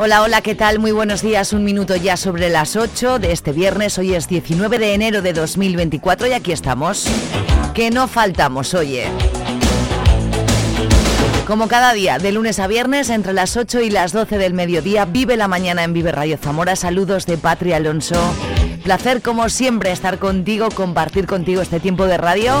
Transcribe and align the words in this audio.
Hola, 0.00 0.22
hola, 0.22 0.42
¿qué 0.42 0.54
tal? 0.54 0.78
Muy 0.78 0.92
buenos 0.92 1.22
días. 1.22 1.52
Un 1.52 1.64
minuto 1.64 1.96
ya 1.96 2.16
sobre 2.16 2.50
las 2.50 2.76
8 2.76 3.18
de 3.18 3.32
este 3.32 3.50
viernes. 3.50 3.98
Hoy 3.98 4.14
es 4.14 4.28
19 4.28 4.78
de 4.78 4.94
enero 4.94 5.22
de 5.22 5.32
2024 5.32 6.28
y 6.28 6.32
aquí 6.34 6.52
estamos. 6.52 7.08
Que 7.74 7.90
no 7.90 8.06
faltamos, 8.06 8.74
oye. 8.74 9.08
Como 11.48 11.66
cada 11.66 11.92
día, 11.94 12.20
de 12.20 12.30
lunes 12.30 12.60
a 12.60 12.68
viernes, 12.68 13.10
entre 13.10 13.32
las 13.32 13.56
8 13.56 13.80
y 13.80 13.90
las 13.90 14.12
12 14.12 14.38
del 14.38 14.54
mediodía, 14.54 15.04
vive 15.04 15.36
la 15.36 15.48
mañana 15.48 15.82
en 15.82 15.92
Vive 15.92 16.12
Radio 16.12 16.38
Zamora. 16.40 16.76
Saludos 16.76 17.26
de 17.26 17.36
Patria 17.36 17.78
Alonso. 17.78 18.22
Placer, 18.84 19.20
como 19.20 19.48
siempre, 19.48 19.90
estar 19.90 20.20
contigo, 20.20 20.68
compartir 20.72 21.26
contigo 21.26 21.60
este 21.60 21.80
tiempo 21.80 22.06
de 22.06 22.18
radio. 22.18 22.54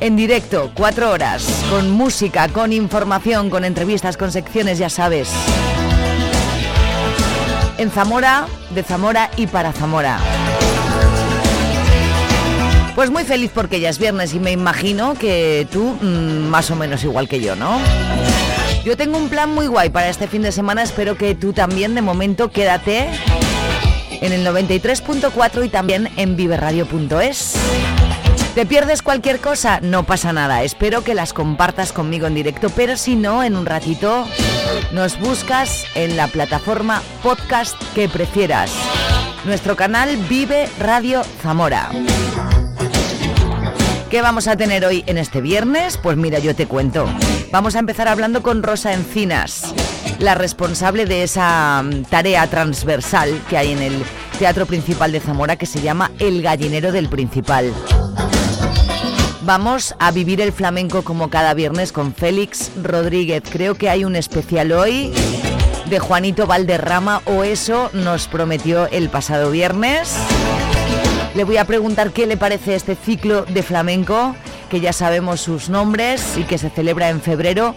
En 0.00 0.16
directo, 0.16 0.70
cuatro 0.74 1.12
horas, 1.12 1.64
con 1.70 1.90
música, 1.90 2.48
con 2.48 2.74
información, 2.74 3.48
con 3.48 3.64
entrevistas, 3.64 4.18
con 4.18 4.30
secciones, 4.30 4.76
ya 4.76 4.90
sabes 4.90 5.30
en 7.80 7.90
Zamora, 7.90 8.46
de 8.74 8.82
Zamora 8.82 9.30
y 9.38 9.46
para 9.46 9.72
Zamora. 9.72 10.18
Pues 12.94 13.10
muy 13.10 13.24
feliz 13.24 13.50
porque 13.54 13.80
ya 13.80 13.88
es 13.88 13.98
viernes 13.98 14.34
y 14.34 14.38
me 14.38 14.52
imagino 14.52 15.14
que 15.14 15.66
tú 15.72 15.96
mm, 15.98 16.48
más 16.50 16.70
o 16.70 16.76
menos 16.76 17.02
igual 17.04 17.26
que 17.26 17.40
yo, 17.40 17.56
¿no? 17.56 17.78
Yo 18.84 18.98
tengo 18.98 19.16
un 19.16 19.30
plan 19.30 19.54
muy 19.54 19.66
guay 19.66 19.88
para 19.88 20.10
este 20.10 20.28
fin 20.28 20.42
de 20.42 20.52
semana, 20.52 20.82
espero 20.82 21.16
que 21.16 21.34
tú 21.34 21.54
también 21.54 21.94
de 21.94 22.02
momento 22.02 22.50
quédate 22.50 23.08
en 24.20 24.32
el 24.32 24.46
93.4 24.46 25.64
y 25.64 25.68
también 25.70 26.10
en 26.16 26.36
viverradio.es. 26.36 27.56
¿Te 28.54 28.66
pierdes 28.66 29.00
cualquier 29.02 29.38
cosa? 29.38 29.78
No 29.80 30.02
pasa 30.02 30.32
nada. 30.32 30.64
Espero 30.64 31.04
que 31.04 31.14
las 31.14 31.32
compartas 31.32 31.92
conmigo 31.92 32.26
en 32.26 32.34
directo, 32.34 32.68
pero 32.70 32.96
si 32.96 33.14
no, 33.14 33.44
en 33.44 33.56
un 33.56 33.64
ratito 33.64 34.26
nos 34.92 35.20
buscas 35.20 35.84
en 35.94 36.16
la 36.16 36.26
plataforma 36.26 37.00
podcast 37.22 37.80
que 37.94 38.08
prefieras. 38.08 38.72
Nuestro 39.44 39.76
canal 39.76 40.16
Vive 40.28 40.68
Radio 40.80 41.22
Zamora. 41.42 41.90
¿Qué 44.10 44.20
vamos 44.20 44.48
a 44.48 44.56
tener 44.56 44.84
hoy 44.84 45.04
en 45.06 45.18
este 45.18 45.40
viernes? 45.40 45.96
Pues 45.96 46.16
mira, 46.16 46.40
yo 46.40 46.56
te 46.56 46.66
cuento. 46.66 47.06
Vamos 47.52 47.76
a 47.76 47.78
empezar 47.78 48.08
hablando 48.08 48.42
con 48.42 48.64
Rosa 48.64 48.92
Encinas, 48.92 49.72
la 50.18 50.34
responsable 50.34 51.06
de 51.06 51.22
esa 51.22 51.82
mm, 51.84 52.02
tarea 52.06 52.48
transversal 52.48 53.40
que 53.48 53.56
hay 53.56 53.70
en 53.70 53.82
el 53.82 54.04
Teatro 54.40 54.66
Principal 54.66 55.12
de 55.12 55.20
Zamora 55.20 55.54
que 55.54 55.66
se 55.66 55.80
llama 55.80 56.10
El 56.18 56.42
Gallinero 56.42 56.90
del 56.90 57.08
Principal. 57.08 57.72
Vamos 59.42 59.94
a 59.98 60.10
vivir 60.10 60.40
el 60.42 60.52
flamenco 60.52 61.02
como 61.02 61.30
cada 61.30 61.54
viernes 61.54 61.92
con 61.92 62.14
Félix 62.14 62.70
Rodríguez. 62.82 63.42
Creo 63.50 63.74
que 63.74 63.88
hay 63.88 64.04
un 64.04 64.14
especial 64.14 64.70
hoy 64.72 65.12
de 65.86 65.98
Juanito 65.98 66.46
Valderrama 66.46 67.22
o 67.24 67.42
eso 67.42 67.88
nos 67.94 68.28
prometió 68.28 68.86
el 68.88 69.08
pasado 69.08 69.50
viernes. 69.50 70.14
Le 71.34 71.44
voy 71.44 71.56
a 71.56 71.64
preguntar 71.64 72.10
qué 72.10 72.26
le 72.26 72.36
parece 72.36 72.74
este 72.74 72.94
ciclo 72.94 73.46
de 73.46 73.62
flamenco, 73.62 74.36
que 74.68 74.80
ya 74.80 74.92
sabemos 74.92 75.40
sus 75.40 75.70
nombres 75.70 76.36
y 76.36 76.42
que 76.42 76.58
se 76.58 76.68
celebra 76.68 77.08
en 77.08 77.22
febrero 77.22 77.74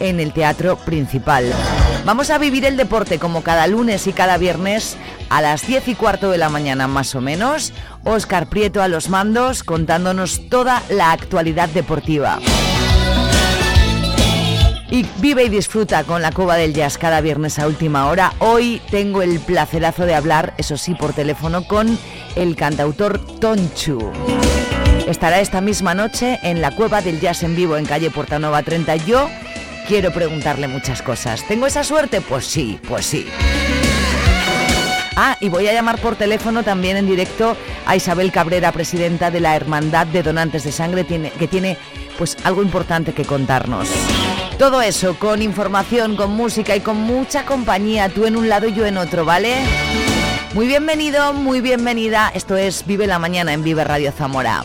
en 0.00 0.20
el 0.20 0.32
Teatro 0.32 0.76
Principal. 0.76 1.50
Vamos 2.06 2.30
a 2.30 2.38
vivir 2.38 2.64
el 2.64 2.76
deporte 2.76 3.18
como 3.18 3.42
cada 3.42 3.66
lunes 3.66 4.06
y 4.06 4.12
cada 4.12 4.38
viernes 4.38 4.96
a 5.28 5.42
las 5.42 5.66
10 5.66 5.88
y 5.88 5.94
cuarto 5.96 6.30
de 6.30 6.38
la 6.38 6.48
mañana 6.48 6.86
más 6.86 7.16
o 7.16 7.20
menos. 7.20 7.72
Oscar 8.04 8.48
Prieto 8.48 8.80
a 8.80 8.86
los 8.86 9.08
mandos 9.08 9.64
contándonos 9.64 10.48
toda 10.48 10.84
la 10.88 11.10
actualidad 11.10 11.68
deportiva. 11.68 12.38
Y 14.88 15.04
vive 15.18 15.46
y 15.46 15.48
disfruta 15.48 16.04
con 16.04 16.22
la 16.22 16.30
Cuba 16.30 16.54
del 16.54 16.74
Jazz 16.74 16.96
cada 16.96 17.20
viernes 17.20 17.58
a 17.58 17.66
última 17.66 18.06
hora. 18.06 18.34
Hoy 18.38 18.80
tengo 18.92 19.22
el 19.22 19.40
placerazo 19.40 20.06
de 20.06 20.14
hablar, 20.14 20.54
eso 20.58 20.76
sí, 20.76 20.94
por 20.94 21.12
teléfono 21.12 21.66
con 21.66 21.98
el 22.36 22.54
cantautor 22.54 23.18
Tonchu. 23.40 24.12
Estará 25.08 25.40
esta 25.40 25.60
misma 25.60 25.94
noche 25.94 26.38
en 26.44 26.60
la 26.60 26.70
Cueva 26.70 27.02
del 27.02 27.18
Jazz 27.18 27.42
en 27.42 27.56
vivo 27.56 27.76
en 27.76 27.84
calle 27.84 28.12
Portanova 28.12 28.62
30. 28.62 28.94
Yo 28.94 29.28
quiero 29.86 30.12
preguntarle 30.12 30.68
muchas 30.68 31.02
cosas. 31.02 31.46
¿Tengo 31.46 31.66
esa 31.66 31.84
suerte? 31.84 32.20
Pues 32.20 32.46
sí, 32.46 32.78
pues 32.86 33.06
sí. 33.06 33.26
Ah, 35.16 35.36
y 35.40 35.48
voy 35.48 35.66
a 35.66 35.72
llamar 35.72 35.98
por 35.98 36.16
teléfono 36.16 36.62
también 36.62 36.96
en 36.98 37.06
directo 37.06 37.56
a 37.86 37.96
Isabel 37.96 38.30
Cabrera, 38.32 38.72
presidenta 38.72 39.30
de 39.30 39.40
la 39.40 39.56
Hermandad 39.56 40.06
de 40.06 40.22
Donantes 40.22 40.64
de 40.64 40.72
Sangre, 40.72 41.06
que 41.06 41.48
tiene 41.48 41.78
pues 42.18 42.36
algo 42.44 42.62
importante 42.62 43.14
que 43.14 43.24
contarnos. 43.24 43.88
Todo 44.58 44.82
eso 44.82 45.18
con 45.18 45.40
información, 45.40 46.16
con 46.16 46.32
música 46.32 46.76
y 46.76 46.80
con 46.80 46.98
mucha 46.98 47.46
compañía, 47.46 48.08
tú 48.08 48.26
en 48.26 48.36
un 48.36 48.48
lado 48.48 48.68
y 48.68 48.74
yo 48.74 48.84
en 48.84 48.98
otro, 48.98 49.24
¿vale? 49.24 49.54
Muy 50.54 50.66
bienvenido, 50.66 51.32
muy 51.32 51.60
bienvenida. 51.60 52.30
Esto 52.34 52.56
es 52.56 52.86
Vive 52.86 53.06
la 53.06 53.18
Mañana 53.18 53.52
en 53.52 53.62
Vive 53.62 53.84
Radio 53.84 54.12
Zamora. 54.12 54.64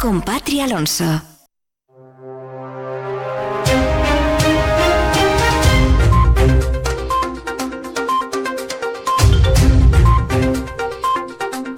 con 0.00 0.24
Alonso. 0.62 1.04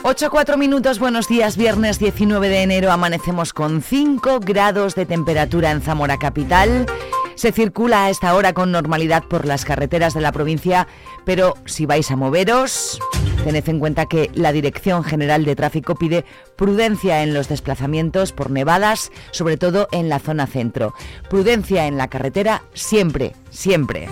Ocho 0.04 0.30
cuatro 0.30 0.56
minutos, 0.56 1.00
buenos 1.00 1.26
días, 1.26 1.56
viernes 1.56 1.98
19 1.98 2.48
de 2.48 2.62
enero, 2.62 2.92
amanecemos 2.92 3.52
con 3.52 3.82
5 3.82 4.38
grados 4.38 4.94
de 4.94 5.04
temperatura 5.06 5.72
en 5.72 5.80
Zamora 5.80 6.18
Capital. 6.18 6.86
Se 7.34 7.50
circula 7.50 8.04
a 8.04 8.10
esta 8.10 8.36
hora 8.36 8.52
con 8.52 8.70
normalidad 8.70 9.24
por 9.24 9.46
las 9.46 9.64
carreteras 9.64 10.14
de 10.14 10.20
la 10.20 10.30
provincia, 10.30 10.86
pero 11.24 11.54
si 11.64 11.86
vais 11.86 12.08
a 12.12 12.16
moveros, 12.16 13.00
tened 13.42 13.68
en 13.68 13.80
cuenta 13.80 14.06
que 14.06 14.30
la 14.34 14.52
Dirección 14.52 15.02
General 15.04 15.44
de 15.44 15.56
Tráfico 15.56 15.94
pide 15.96 16.24
prudencia 16.56 17.22
en 17.22 17.34
los 17.34 17.48
desplazamientos 17.48 18.32
por 18.32 18.50
nevadas, 18.50 19.10
sobre 19.32 19.56
todo 19.56 19.88
en 19.90 20.08
la 20.08 20.18
zona 20.18 20.46
centro. 20.46 20.94
Prudencia 21.28 21.86
en 21.86 21.96
la 21.96 22.08
carretera 22.08 22.62
siempre, 22.72 23.34
siempre. 23.50 24.08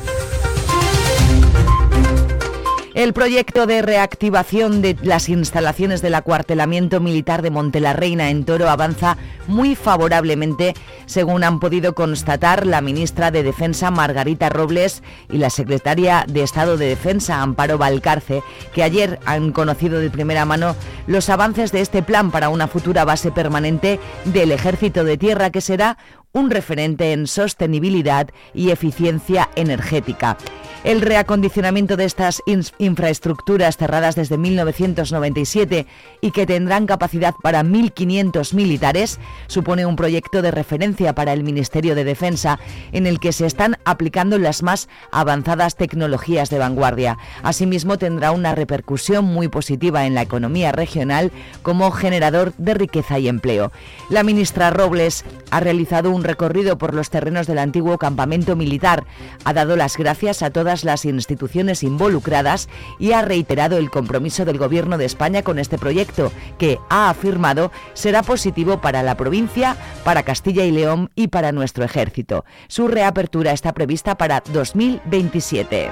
El 2.94 3.12
proyecto 3.12 3.66
de 3.66 3.82
reactivación 3.82 4.82
de 4.82 4.96
las 5.02 5.28
instalaciones 5.28 6.02
del 6.02 6.14
acuartelamiento 6.14 6.98
militar 6.98 7.40
de 7.40 7.50
Montelarreina 7.50 8.30
en 8.30 8.44
Toro 8.44 8.68
avanza 8.68 9.16
muy 9.46 9.76
favorablemente, 9.76 10.74
según 11.06 11.44
han 11.44 11.60
podido 11.60 11.94
constatar 11.94 12.66
la 12.66 12.80
ministra 12.80 13.30
de 13.30 13.44
Defensa 13.44 13.92
Margarita 13.92 14.48
Robles 14.48 15.04
y 15.28 15.38
la 15.38 15.50
secretaria 15.50 16.24
de 16.26 16.42
Estado 16.42 16.76
de 16.76 16.86
Defensa 16.86 17.42
Amparo 17.42 17.78
Valcarce, 17.78 18.42
que 18.74 18.82
ayer 18.82 19.20
han 19.24 19.52
conocido 19.52 20.00
de 20.00 20.10
primera 20.10 20.44
mano 20.44 20.74
los 21.06 21.28
avances 21.30 21.70
de 21.70 21.82
este 21.82 22.02
plan 22.02 22.32
para 22.32 22.48
una 22.48 22.66
futura 22.66 23.04
base 23.04 23.30
permanente 23.30 24.00
del 24.24 24.50
Ejército 24.50 25.04
de 25.04 25.16
Tierra, 25.16 25.50
que 25.50 25.60
será 25.60 25.96
un 26.32 26.50
referente 26.50 27.12
en 27.12 27.26
sostenibilidad 27.26 28.28
y 28.54 28.70
eficiencia 28.70 29.50
energética. 29.56 30.36
El 30.82 31.02
reacondicionamiento 31.02 31.98
de 31.98 32.06
estas 32.06 32.40
infraestructuras 32.78 33.76
cerradas 33.76 34.14
desde 34.14 34.38
1997 34.38 35.86
y 36.22 36.30
que 36.30 36.46
tendrán 36.46 36.86
capacidad 36.86 37.34
para 37.42 37.62
1.500 37.62 38.54
militares 38.54 39.20
supone 39.46 39.84
un 39.84 39.96
proyecto 39.96 40.40
de 40.40 40.50
referencia 40.50 41.14
para 41.14 41.34
el 41.34 41.44
Ministerio 41.44 41.94
de 41.94 42.04
Defensa 42.04 42.58
en 42.92 43.06
el 43.06 43.20
que 43.20 43.32
se 43.32 43.44
están 43.44 43.76
aplicando 43.84 44.38
las 44.38 44.62
más 44.62 44.88
avanzadas 45.12 45.76
tecnologías 45.76 46.48
de 46.48 46.58
vanguardia. 46.58 47.18
Asimismo, 47.42 47.98
tendrá 47.98 48.30
una 48.32 48.54
repercusión 48.54 49.26
muy 49.26 49.48
positiva 49.48 50.06
en 50.06 50.14
la 50.14 50.22
economía 50.22 50.72
regional 50.72 51.30
como 51.60 51.90
generador 51.90 52.54
de 52.56 52.72
riqueza 52.72 53.18
y 53.18 53.28
empleo. 53.28 53.70
La 54.08 54.22
ministra 54.22 54.70
Robles 54.70 55.26
ha 55.50 55.60
realizado 55.60 56.10
un 56.10 56.19
recorrido 56.24 56.78
por 56.78 56.94
los 56.94 57.10
terrenos 57.10 57.46
del 57.46 57.58
antiguo 57.58 57.98
campamento 57.98 58.56
militar, 58.56 59.04
ha 59.44 59.52
dado 59.52 59.76
las 59.76 59.96
gracias 59.96 60.42
a 60.42 60.50
todas 60.50 60.84
las 60.84 61.04
instituciones 61.04 61.82
involucradas 61.82 62.68
y 62.98 63.12
ha 63.12 63.22
reiterado 63.22 63.76
el 63.76 63.90
compromiso 63.90 64.44
del 64.44 64.58
Gobierno 64.58 64.98
de 64.98 65.04
España 65.04 65.42
con 65.42 65.58
este 65.58 65.78
proyecto, 65.78 66.32
que 66.58 66.78
ha 66.88 67.10
afirmado 67.10 67.70
será 67.94 68.22
positivo 68.22 68.80
para 68.80 69.02
la 69.02 69.16
provincia, 69.16 69.76
para 70.04 70.22
Castilla 70.22 70.64
y 70.64 70.70
León 70.70 71.10
y 71.14 71.28
para 71.28 71.52
nuestro 71.52 71.84
ejército. 71.84 72.44
Su 72.68 72.88
reapertura 72.88 73.52
está 73.52 73.72
prevista 73.72 74.16
para 74.16 74.42
2027. 74.52 75.90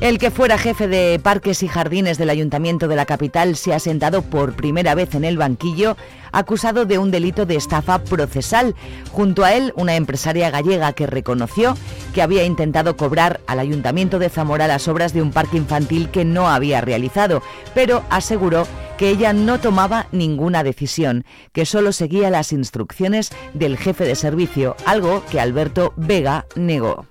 El 0.00 0.18
que 0.18 0.30
fuera 0.30 0.58
jefe 0.58 0.88
de 0.88 1.18
parques 1.22 1.62
y 1.62 1.68
jardines 1.68 2.18
del 2.18 2.28
ayuntamiento 2.28 2.86
de 2.86 2.96
la 2.96 3.06
capital 3.06 3.56
se 3.56 3.72
ha 3.72 3.78
sentado 3.78 4.20
por 4.20 4.54
primera 4.54 4.94
vez 4.94 5.14
en 5.14 5.24
el 5.24 5.38
banquillo 5.38 5.96
acusado 6.32 6.84
de 6.84 6.98
un 6.98 7.10
delito 7.10 7.46
de 7.46 7.56
estafa 7.56 8.00
procesal. 8.00 8.74
Junto 9.10 9.42
a 9.42 9.54
él, 9.54 9.72
una 9.74 9.96
empresaria 9.96 10.50
gallega 10.50 10.92
que 10.92 11.06
reconoció 11.06 11.78
que 12.14 12.20
había 12.20 12.44
intentado 12.44 12.94
cobrar 12.98 13.40
al 13.46 13.58
ayuntamiento 13.58 14.18
de 14.18 14.28
Zamora 14.28 14.66
las 14.68 14.86
obras 14.86 15.14
de 15.14 15.22
un 15.22 15.32
parque 15.32 15.56
infantil 15.56 16.10
que 16.10 16.26
no 16.26 16.46
había 16.46 16.82
realizado, 16.82 17.42
pero 17.74 18.04
aseguró 18.10 18.66
que 18.98 19.08
ella 19.08 19.32
no 19.32 19.60
tomaba 19.60 20.08
ninguna 20.12 20.62
decisión, 20.62 21.24
que 21.52 21.64
solo 21.64 21.92
seguía 21.92 22.28
las 22.28 22.52
instrucciones 22.52 23.30
del 23.54 23.78
jefe 23.78 24.04
de 24.04 24.14
servicio, 24.14 24.76
algo 24.84 25.24
que 25.30 25.40
Alberto 25.40 25.94
Vega 25.96 26.44
negó. 26.54 27.06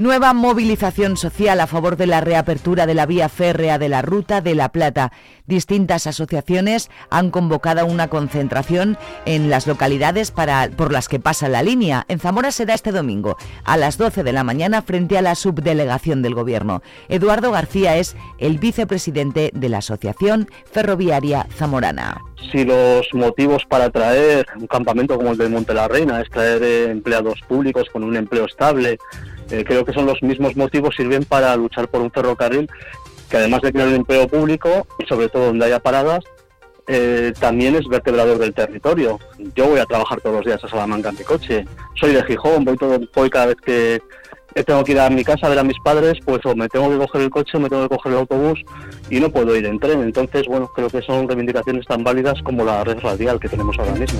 Nueva 0.00 0.32
movilización 0.32 1.18
social 1.18 1.60
a 1.60 1.66
favor 1.66 1.98
de 1.98 2.06
la 2.06 2.22
reapertura 2.22 2.86
de 2.86 2.94
la 2.94 3.04
vía 3.04 3.28
férrea 3.28 3.78
de 3.78 3.90
la 3.90 4.00
Ruta 4.00 4.40
de 4.40 4.54
la 4.54 4.70
Plata. 4.70 5.12
Distintas 5.46 6.06
asociaciones 6.06 6.90
han 7.10 7.30
convocado 7.30 7.84
una 7.84 8.08
concentración 8.08 8.96
en 9.26 9.50
las 9.50 9.66
localidades 9.66 10.30
para, 10.30 10.70
por 10.74 10.90
las 10.90 11.06
que 11.06 11.20
pasa 11.20 11.50
la 11.50 11.62
línea. 11.62 12.06
En 12.08 12.18
Zamora 12.18 12.50
será 12.50 12.72
este 12.72 12.92
domingo 12.92 13.36
a 13.62 13.76
las 13.76 13.98
12 13.98 14.22
de 14.22 14.32
la 14.32 14.42
mañana 14.42 14.80
frente 14.80 15.18
a 15.18 15.22
la 15.22 15.34
subdelegación 15.34 16.22
del 16.22 16.34
Gobierno. 16.34 16.80
Eduardo 17.10 17.50
García 17.50 17.98
es 17.98 18.16
el 18.38 18.58
vicepresidente 18.58 19.50
de 19.52 19.68
la 19.68 19.78
Asociación 19.78 20.48
Ferroviaria 20.72 21.46
Zamorana. 21.54 22.22
Si 22.50 22.64
los 22.64 23.06
motivos 23.12 23.66
para 23.68 23.90
traer 23.90 24.46
un 24.58 24.66
campamento 24.66 25.18
como 25.18 25.32
el 25.32 25.36
de 25.36 25.50
Monte 25.50 25.74
la 25.74 25.88
Reina 25.88 26.22
es 26.22 26.30
traer 26.30 26.88
empleados 26.88 27.38
públicos 27.46 27.90
con 27.92 28.02
un 28.02 28.16
empleo 28.16 28.46
estable, 28.46 28.98
eh, 29.50 29.64
creo 29.64 29.84
que 29.84 29.92
son 29.92 30.06
los 30.06 30.22
mismos 30.22 30.56
motivos, 30.56 30.94
sirven 30.96 31.24
para 31.24 31.56
luchar 31.56 31.88
por 31.88 32.00
un 32.00 32.10
ferrocarril 32.10 32.68
que 33.30 33.36
además 33.36 33.62
de 33.62 33.72
crear 33.72 33.88
un 33.88 33.94
empleo 33.94 34.26
público 34.26 34.86
y 34.98 35.06
sobre 35.06 35.28
todo 35.28 35.46
donde 35.46 35.64
haya 35.64 35.78
paradas, 35.78 36.24
eh, 36.88 37.32
también 37.38 37.76
es 37.76 37.86
vertebrador 37.86 38.38
del 38.38 38.52
territorio. 38.52 39.20
Yo 39.54 39.68
voy 39.68 39.78
a 39.78 39.86
trabajar 39.86 40.20
todos 40.20 40.36
los 40.36 40.44
días 40.44 40.62
a 40.64 40.68
Salamanca 40.68 41.10
en 41.10 41.18
mi 41.18 41.22
coche. 41.22 41.64
Soy 41.94 42.12
de 42.12 42.24
Gijón, 42.24 42.64
voy, 42.64 42.76
todo, 42.76 42.98
voy 43.14 43.30
cada 43.30 43.46
vez 43.46 43.56
que 43.64 44.02
tengo 44.66 44.82
que 44.82 44.92
ir 44.92 45.00
a 45.00 45.08
mi 45.08 45.22
casa 45.22 45.46
a 45.46 45.50
ver 45.50 45.60
a 45.60 45.64
mis 45.64 45.78
padres, 45.84 46.18
pues 46.24 46.44
o 46.44 46.56
me 46.56 46.68
tengo 46.68 46.90
que 46.90 46.98
coger 46.98 47.22
el 47.22 47.30
coche 47.30 47.56
o 47.56 47.60
me 47.60 47.68
tengo 47.68 47.88
que 47.88 47.96
coger 47.96 48.12
el 48.12 48.18
autobús 48.18 48.60
y 49.08 49.20
no 49.20 49.30
puedo 49.30 49.54
ir 49.54 49.66
en 49.66 49.78
tren. 49.78 50.02
Entonces, 50.02 50.46
bueno, 50.48 50.68
creo 50.74 50.90
que 50.90 51.02
son 51.02 51.28
reivindicaciones 51.28 51.86
tan 51.86 52.02
válidas 52.02 52.42
como 52.42 52.64
la 52.64 52.82
red 52.82 52.98
radial 52.98 53.38
que 53.38 53.48
tenemos 53.48 53.78
ahora 53.78 53.92
mismo. 53.92 54.18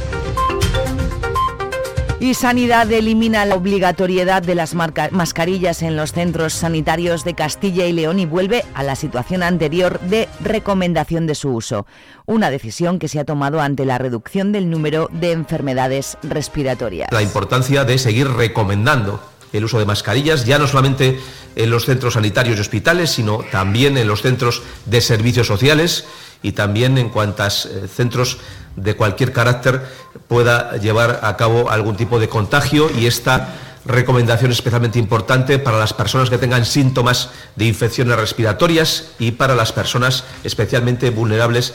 Y 2.20 2.34
Sanidad 2.34 2.92
elimina 2.92 3.46
la 3.46 3.54
obligatoriedad 3.54 4.42
de 4.42 4.54
las 4.54 4.74
mascarillas 4.74 5.80
en 5.80 5.96
los 5.96 6.12
centros 6.12 6.52
sanitarios 6.52 7.24
de 7.24 7.32
Castilla 7.32 7.86
y 7.86 7.94
León 7.94 8.18
y 8.18 8.26
vuelve 8.26 8.62
a 8.74 8.82
la 8.82 8.94
situación 8.94 9.42
anterior 9.42 9.98
de 10.00 10.28
recomendación 10.40 11.26
de 11.26 11.34
su 11.34 11.48
uso. 11.48 11.86
Una 12.26 12.50
decisión 12.50 12.98
que 12.98 13.08
se 13.08 13.20
ha 13.20 13.24
tomado 13.24 13.62
ante 13.62 13.86
la 13.86 13.96
reducción 13.96 14.52
del 14.52 14.68
número 14.68 15.08
de 15.10 15.32
enfermedades 15.32 16.18
respiratorias. 16.22 17.08
La 17.10 17.22
importancia 17.22 17.84
de 17.84 17.96
seguir 17.96 18.28
recomendando 18.28 19.22
el 19.54 19.64
uso 19.64 19.78
de 19.78 19.86
mascarillas, 19.86 20.44
ya 20.44 20.58
no 20.58 20.66
solamente 20.66 21.18
en 21.56 21.70
los 21.70 21.86
centros 21.86 22.14
sanitarios 22.14 22.58
y 22.58 22.60
hospitales, 22.60 23.10
sino 23.10 23.38
también 23.50 23.96
en 23.96 24.06
los 24.06 24.20
centros 24.20 24.62
de 24.84 25.00
servicios 25.00 25.46
sociales 25.46 26.04
y 26.42 26.52
también 26.52 26.98
en 26.98 27.08
cuantos 27.08 27.66
eh, 27.66 27.88
centros 27.88 28.38
de 28.76 28.96
cualquier 28.96 29.32
carácter 29.32 29.82
pueda 30.28 30.76
llevar 30.76 31.20
a 31.22 31.36
cabo 31.36 31.70
algún 31.70 31.96
tipo 31.96 32.18
de 32.18 32.28
contagio 32.28 32.90
y 32.90 33.06
esta 33.06 33.54
recomendación 33.84 34.50
especialmente 34.50 34.98
importante 34.98 35.58
para 35.58 35.78
las 35.78 35.92
personas 35.92 36.30
que 36.30 36.38
tengan 36.38 36.64
síntomas 36.64 37.30
de 37.56 37.66
infecciones 37.66 38.16
respiratorias 38.16 39.12
y 39.18 39.32
para 39.32 39.54
las 39.54 39.72
personas 39.72 40.24
especialmente 40.44 41.10
vulnerables 41.10 41.74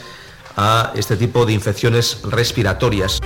a 0.56 0.92
este 0.94 1.16
tipo 1.16 1.44
de 1.44 1.52
infecciones 1.52 2.20
respiratorias. 2.22 3.20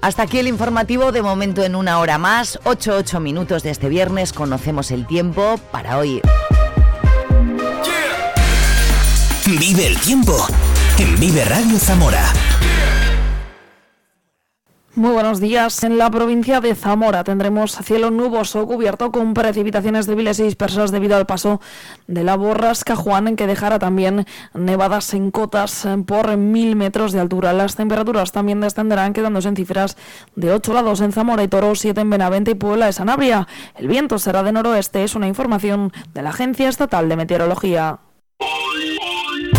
Hasta 0.00 0.22
aquí 0.22 0.38
el 0.38 0.46
informativo, 0.46 1.10
de 1.10 1.22
momento 1.22 1.64
en 1.64 1.74
una 1.74 1.98
hora 1.98 2.18
más, 2.18 2.58
8-8 2.64 3.20
minutos 3.20 3.62
de 3.62 3.70
este 3.70 3.88
viernes, 3.88 4.32
conocemos 4.32 4.90
el 4.92 5.06
tiempo 5.06 5.58
para 5.72 5.98
hoy. 5.98 6.22
Vive 9.56 9.86
el 9.86 9.98
tiempo 10.00 10.36
en 10.98 11.18
Vive 11.18 11.42
Radio 11.46 11.78
Zamora. 11.78 12.22
Muy 14.94 15.10
buenos 15.12 15.40
días. 15.40 15.82
En 15.84 15.96
la 15.96 16.10
provincia 16.10 16.60
de 16.60 16.74
Zamora 16.74 17.24
tendremos 17.24 17.74
cielo 17.82 18.10
nuboso 18.10 18.66
cubierto 18.66 19.10
con 19.10 19.32
precipitaciones 19.32 20.06
débiles 20.06 20.38
y 20.40 20.42
dispersas 20.42 20.90
debido 20.90 21.16
al 21.16 21.24
paso 21.24 21.62
de 22.06 22.24
la 22.24 22.36
borrasca 22.36 22.94
Juan, 22.94 23.26
en 23.26 23.36
que 23.36 23.46
dejará 23.46 23.78
también 23.78 24.26
nevadas 24.52 25.14
en 25.14 25.30
cotas 25.30 25.88
por 26.04 26.36
mil 26.36 26.76
metros 26.76 27.12
de 27.12 27.20
altura. 27.20 27.54
Las 27.54 27.74
temperaturas 27.74 28.32
también 28.32 28.60
descenderán, 28.60 29.14
quedándose 29.14 29.48
en 29.48 29.56
cifras 29.56 29.96
de 30.36 30.52
8 30.52 30.72
grados 30.72 31.00
en 31.00 31.12
Zamora 31.12 31.42
y 31.42 31.48
Toro, 31.48 31.74
7 31.74 31.98
en 31.98 32.10
Benavente 32.10 32.50
y 32.50 32.54
Puebla 32.54 32.84
de 32.84 32.92
Sanabria. 32.92 33.48
El 33.76 33.88
viento 33.88 34.18
será 34.18 34.42
de 34.42 34.52
noroeste, 34.52 35.04
es 35.04 35.14
una 35.14 35.26
información 35.26 35.90
de 36.12 36.20
la 36.20 36.30
Agencia 36.30 36.68
Estatal 36.68 37.08
de 37.08 37.16
Meteorología. 37.16 38.00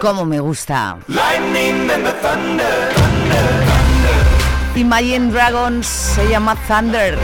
Cómo 0.00 0.24
me 0.24 0.38
gusta. 0.38 0.96
Imagine 4.76 5.32
Dragons 5.32 5.86
se 5.86 6.28
llama 6.28 6.56
Thunder. 6.68 7.18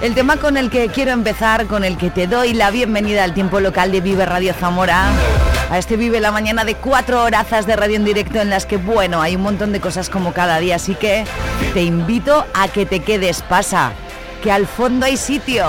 El 0.00 0.14
tema 0.14 0.36
con 0.38 0.56
el 0.56 0.70
que 0.70 0.88
quiero 0.88 1.10
empezar, 1.12 1.66
con 1.66 1.84
el 1.84 1.98
que 1.98 2.10
te 2.10 2.26
doy 2.26 2.54
la 2.54 2.70
bienvenida 2.70 3.24
al 3.24 3.34
tiempo 3.34 3.60
local 3.60 3.92
de 3.92 4.00
Vive 4.00 4.24
Radio 4.24 4.54
Zamora, 4.54 5.08
a 5.70 5.78
este 5.78 5.96
Vive 5.96 6.20
la 6.20 6.30
mañana 6.30 6.64
de 6.64 6.74
cuatro 6.74 7.22
horazas 7.22 7.66
de 7.66 7.76
radio 7.76 7.96
en 7.96 8.04
directo 8.04 8.40
en 8.40 8.50
las 8.50 8.66
que, 8.66 8.78
bueno, 8.78 9.20
hay 9.20 9.36
un 9.36 9.42
montón 9.42 9.72
de 9.72 9.80
cosas 9.80 10.08
como 10.08 10.32
cada 10.32 10.58
día, 10.58 10.76
así 10.76 10.94
que 10.94 11.24
te 11.74 11.82
invito 11.82 12.46
a 12.54 12.68
que 12.68 12.86
te 12.86 13.00
quedes, 13.00 13.42
pasa, 13.42 13.92
que 14.42 14.50
al 14.50 14.66
fondo 14.66 15.06
hay 15.06 15.16
sitio. 15.16 15.66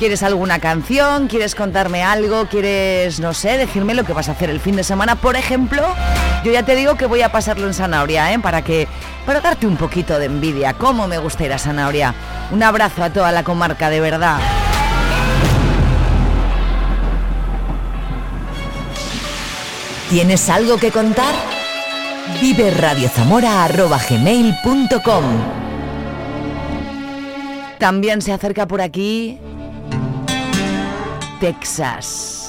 ¿Quieres 0.00 0.22
alguna 0.22 0.60
canción? 0.60 1.28
¿Quieres 1.28 1.54
contarme 1.54 2.02
algo? 2.02 2.46
¿Quieres, 2.46 3.20
no 3.20 3.34
sé, 3.34 3.58
decirme 3.58 3.92
lo 3.92 4.02
que 4.02 4.14
vas 4.14 4.30
a 4.30 4.32
hacer 4.32 4.48
el 4.48 4.58
fin 4.58 4.74
de 4.74 4.82
semana? 4.82 5.16
Por 5.16 5.36
ejemplo, 5.36 5.82
yo 6.42 6.50
ya 6.50 6.62
te 6.62 6.74
digo 6.74 6.94
que 6.94 7.04
voy 7.04 7.20
a 7.20 7.30
pasarlo 7.30 7.66
en 7.66 7.74
Zanahoria, 7.74 8.32
¿eh? 8.32 8.38
Para 8.38 8.64
que, 8.64 8.88
para 9.26 9.42
darte 9.42 9.66
un 9.66 9.76
poquito 9.76 10.18
de 10.18 10.24
envidia. 10.24 10.72
¿Cómo 10.72 11.06
me 11.06 11.18
gusta 11.18 11.44
ir 11.44 11.52
a 11.52 11.58
Zanahoria? 11.58 12.14
Un 12.50 12.62
abrazo 12.62 13.04
a 13.04 13.10
toda 13.10 13.30
la 13.30 13.44
comarca, 13.44 13.90
de 13.90 14.00
verdad. 14.00 14.38
¿Tienes 20.08 20.48
algo 20.48 20.78
que 20.78 20.90
contar? 20.90 21.34
Vive 22.40 22.70
También 27.78 28.22
se 28.22 28.32
acerca 28.32 28.66
por 28.66 28.80
aquí 28.80 29.38
Texas. 31.40 32.39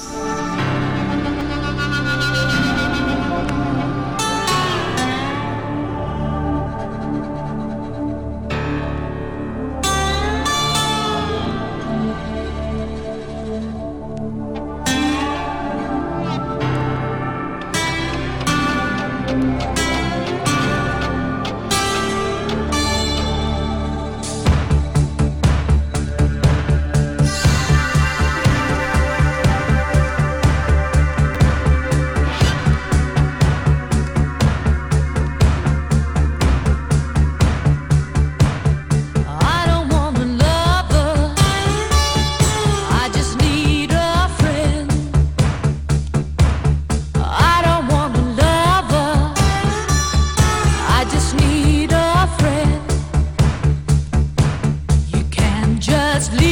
just 56.22 56.32
leave. 56.40 56.51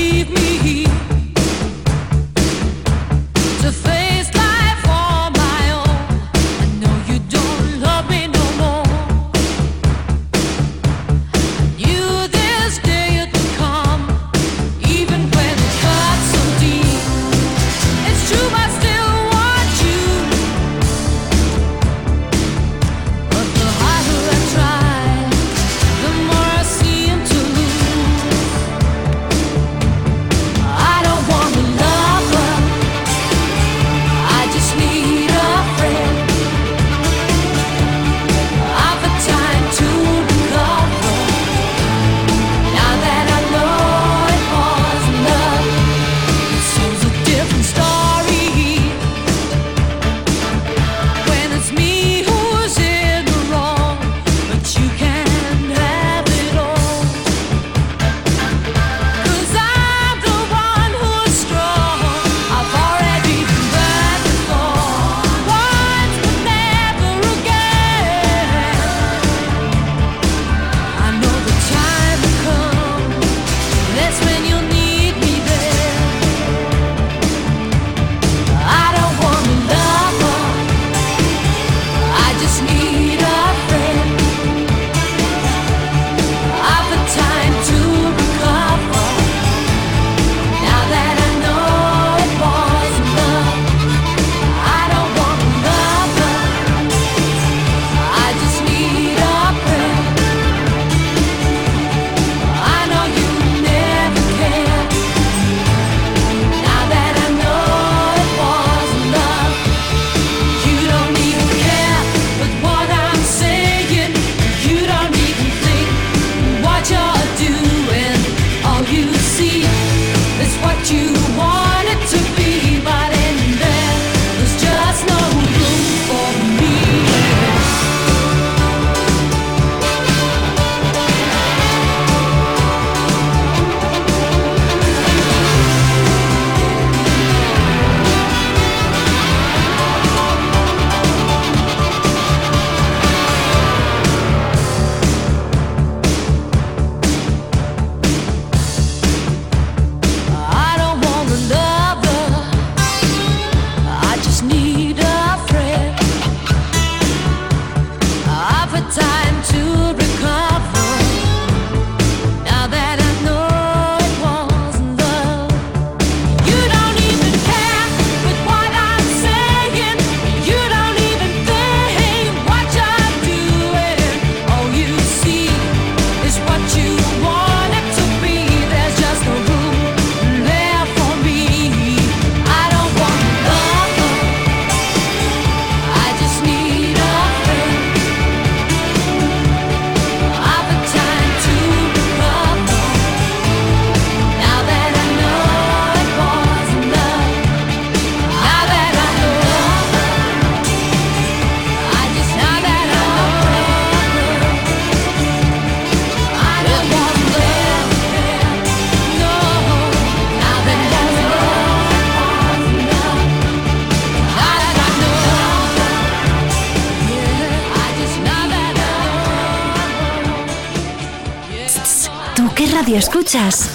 Radio 222.57 222.99
escuchas. 222.99 223.69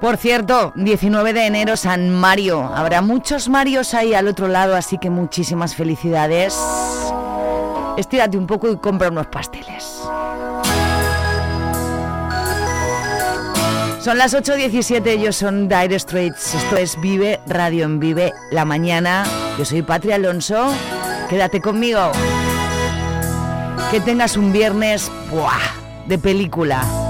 Por 0.00 0.16
cierto, 0.16 0.72
19 0.74 1.32
de 1.32 1.46
enero 1.46 1.76
San 1.76 2.10
Mario. 2.10 2.70
Habrá 2.74 3.00
muchos 3.00 3.48
Marios 3.48 3.94
ahí 3.94 4.14
al 4.14 4.28
otro 4.28 4.48
lado, 4.48 4.74
así 4.76 4.98
que 4.98 5.08
muchísimas 5.08 5.74
felicidades. 5.74 6.58
Estírate 7.96 8.36
un 8.36 8.46
poco 8.46 8.68
y 8.70 8.76
compra 8.76 9.08
unos 9.08 9.26
pasteles. 9.28 10.00
Son 14.00 14.18
las 14.18 14.34
8.17, 14.34 15.06
ellos 15.06 15.36
son 15.36 15.68
Dire 15.68 15.98
Straits. 15.98 16.54
Esto 16.54 16.76
es 16.76 17.00
Vive 17.00 17.40
Radio 17.46 17.84
en 17.84 18.00
Vive 18.00 18.32
la 18.50 18.64
mañana. 18.64 19.24
Yo 19.58 19.64
soy 19.64 19.82
Patria 19.82 20.16
Alonso. 20.16 20.72
Quédate 21.28 21.60
conmigo. 21.60 22.10
Que 23.90 24.00
tengas 24.00 24.36
un 24.36 24.52
viernes 24.52 25.10
¡buah! 25.32 25.58
de 26.06 26.16
película. 26.16 27.09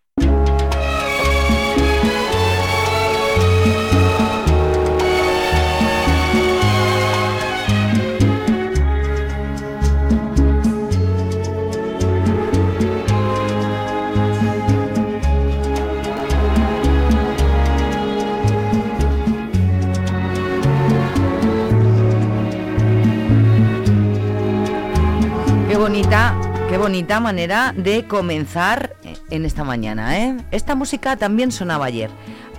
qué 26.71 26.77
bonita 26.77 27.19
manera 27.19 27.73
de 27.75 28.07
comenzar 28.07 28.95
en 29.29 29.43
esta 29.43 29.65
mañana. 29.65 30.17
¿eh? 30.17 30.37
Esta 30.51 30.73
música 30.73 31.17
también 31.17 31.51
sonaba 31.51 31.87
ayer. 31.87 32.09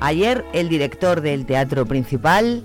Ayer 0.01 0.45
el 0.53 0.69
director 0.69 1.23
del 1.23 1.47
teatro 1.47 1.87
principal 1.87 2.63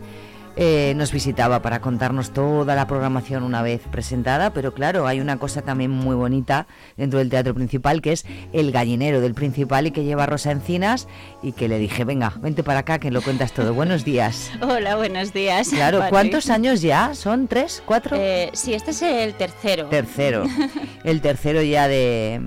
eh, 0.60 0.94
nos 0.96 1.12
visitaba 1.12 1.62
para 1.62 1.82
contarnos 1.82 2.32
toda 2.32 2.76
la 2.76 2.88
programación 2.88 3.44
una 3.44 3.62
vez 3.62 3.82
presentada, 3.92 4.54
pero 4.54 4.74
claro, 4.74 5.06
hay 5.06 5.20
una 5.20 5.38
cosa 5.38 5.62
también 5.62 5.92
muy 5.92 6.16
bonita 6.16 6.66
dentro 6.98 7.20
del 7.20 7.30
teatro 7.30 7.54
principal 7.54 8.02
que 8.02 8.12
es 8.12 8.26
el 8.54 8.72
gallinero 8.72 9.22
del 9.22 9.36
principal 9.36 9.86
y 9.86 9.92
que 9.92 10.04
lleva 10.04 10.26
Rosa 10.26 10.52
Encinas 10.52 11.08
y 11.44 11.52
que 11.52 11.68
le 11.68 11.78
dije, 11.78 12.06
venga, 12.06 12.34
vente 12.40 12.64
para 12.64 12.80
acá 12.80 12.98
que 12.98 13.12
lo 13.12 13.22
cuentas 13.22 13.54
todo. 13.54 13.74
Buenos 13.76 14.04
días. 14.04 14.52
Hola, 14.62 14.96
buenos 14.96 15.32
días. 15.32 15.70
Claro, 15.70 16.02
¿cuántos 16.10 16.50
años 16.50 16.82
ya? 16.82 17.14
¿Son 17.14 17.48
tres, 17.48 17.84
cuatro? 17.86 18.18
Eh, 18.20 18.50
sí, 18.54 18.74
este 18.74 18.92
es 18.92 19.02
el 19.04 19.36
tercero. 19.36 19.86
Tercero. 19.90 20.44
El 21.04 21.22
tercero 21.22 21.62
ya 21.62 21.88
de, 21.88 22.42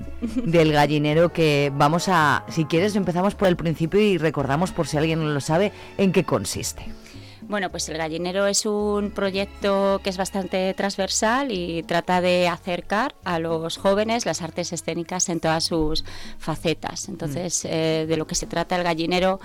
del 0.45 0.71
gallinero 0.71 1.33
que 1.33 1.71
vamos 1.73 2.09
a, 2.09 2.43
si 2.49 2.65
quieres, 2.65 2.95
empezamos 2.95 3.33
por 3.33 3.47
el 3.47 3.55
principio 3.55 3.99
y 3.99 4.19
recordamos 4.19 4.71
por 4.71 4.87
si 4.87 4.97
alguien 4.97 5.19
no 5.19 5.29
lo 5.29 5.39
sabe 5.39 5.71
en 5.97 6.11
qué 6.11 6.23
consiste. 6.23 6.85
Bueno, 7.51 7.69
pues 7.69 7.89
el 7.89 7.97
gallinero 7.97 8.47
es 8.47 8.65
un 8.65 9.11
proyecto 9.11 9.99
que 10.01 10.09
es 10.09 10.15
bastante 10.15 10.73
transversal 10.73 11.51
y 11.51 11.83
trata 11.83 12.21
de 12.21 12.47
acercar 12.47 13.13
a 13.25 13.39
los 13.39 13.75
jóvenes 13.75 14.25
las 14.25 14.41
artes 14.41 14.71
escénicas 14.71 15.27
en 15.27 15.41
todas 15.41 15.65
sus 15.65 16.05
facetas. 16.39 17.09
Entonces, 17.09 17.65
mm. 17.65 17.67
eh, 17.69 18.05
de 18.07 18.15
lo 18.15 18.25
que 18.25 18.35
se 18.35 18.47
trata 18.47 18.77
el 18.77 18.83
gallinero 18.83 19.41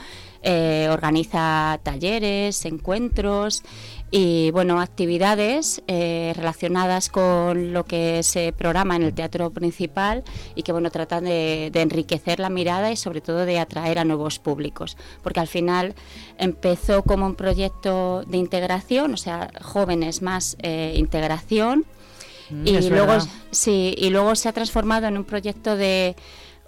eh, 0.48 0.86
organiza 0.92 1.80
talleres, 1.82 2.64
encuentros 2.66 3.64
y 4.12 4.52
bueno, 4.52 4.80
actividades 4.80 5.82
eh, 5.88 6.32
relacionadas 6.36 7.08
con 7.08 7.72
lo 7.72 7.84
que 7.84 8.22
se 8.22 8.52
programa 8.52 8.94
en 8.94 9.02
el 9.02 9.12
teatro 9.12 9.50
principal 9.50 10.22
y 10.54 10.62
que 10.62 10.70
bueno, 10.70 10.90
tratan 10.90 11.24
de, 11.24 11.72
enriquecer 11.74 12.38
la 12.38 12.48
mirada 12.48 12.92
y 12.92 12.96
sobre 12.96 13.20
todo 13.20 13.44
de 13.44 13.58
atraer 13.58 13.98
a 13.98 14.04
nuevos 14.04 14.38
públicos, 14.38 14.96
porque 15.24 15.40
al 15.40 15.48
final 15.48 15.96
empezó 16.38 17.02
como 17.02 17.26
un 17.26 17.34
proyecto 17.34 18.22
de 18.28 18.36
integración, 18.36 19.14
o 19.14 19.16
sea, 19.16 19.50
jóvenes 19.60 20.22
más 20.22 20.56
eh, 20.62 20.94
integración 20.94 21.84
mm, 22.50 22.66
y 22.68 22.88
luego 22.88 23.18
sí, 23.50 23.96
y 23.98 24.10
luego 24.10 24.36
se 24.36 24.48
ha 24.48 24.52
transformado 24.52 25.08
en 25.08 25.16
un 25.16 25.24
proyecto 25.24 25.76
de 25.76 26.14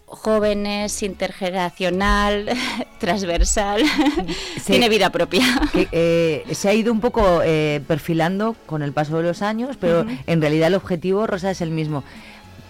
jóvenes, 0.08 1.02
intergeneracional, 1.02 2.48
transversal, 2.98 3.82
tiene 4.66 4.88
vida 4.88 5.10
propia. 5.10 5.44
Eh, 5.74 6.44
se 6.52 6.68
ha 6.68 6.74
ido 6.74 6.92
un 6.92 7.00
poco 7.00 7.42
eh, 7.44 7.80
perfilando 7.86 8.56
con 8.66 8.82
el 8.82 8.92
paso 8.92 9.16
de 9.18 9.22
los 9.22 9.42
años, 9.42 9.76
pero 9.80 10.06
en 10.26 10.40
realidad 10.40 10.68
el 10.68 10.74
objetivo, 10.74 11.26
Rosa, 11.26 11.50
es 11.50 11.60
el 11.60 11.70
mismo. 11.70 12.04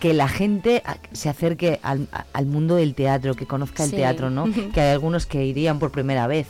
Que 0.00 0.12
la 0.12 0.28
gente 0.28 0.84
se 1.12 1.28
acerque 1.28 1.80
al, 1.82 2.46
mundo 2.46 2.76
del 2.76 2.94
teatro, 2.94 3.34
que 3.34 3.46
conozca 3.46 3.82
el 3.82 3.90
teatro, 3.90 4.30
¿no? 4.30 4.48
Que 4.72 4.80
hay 4.80 4.92
algunos 4.92 5.26
que 5.26 5.44
irían 5.44 5.80
por 5.80 5.90
primera 5.90 6.28
vez. 6.28 6.46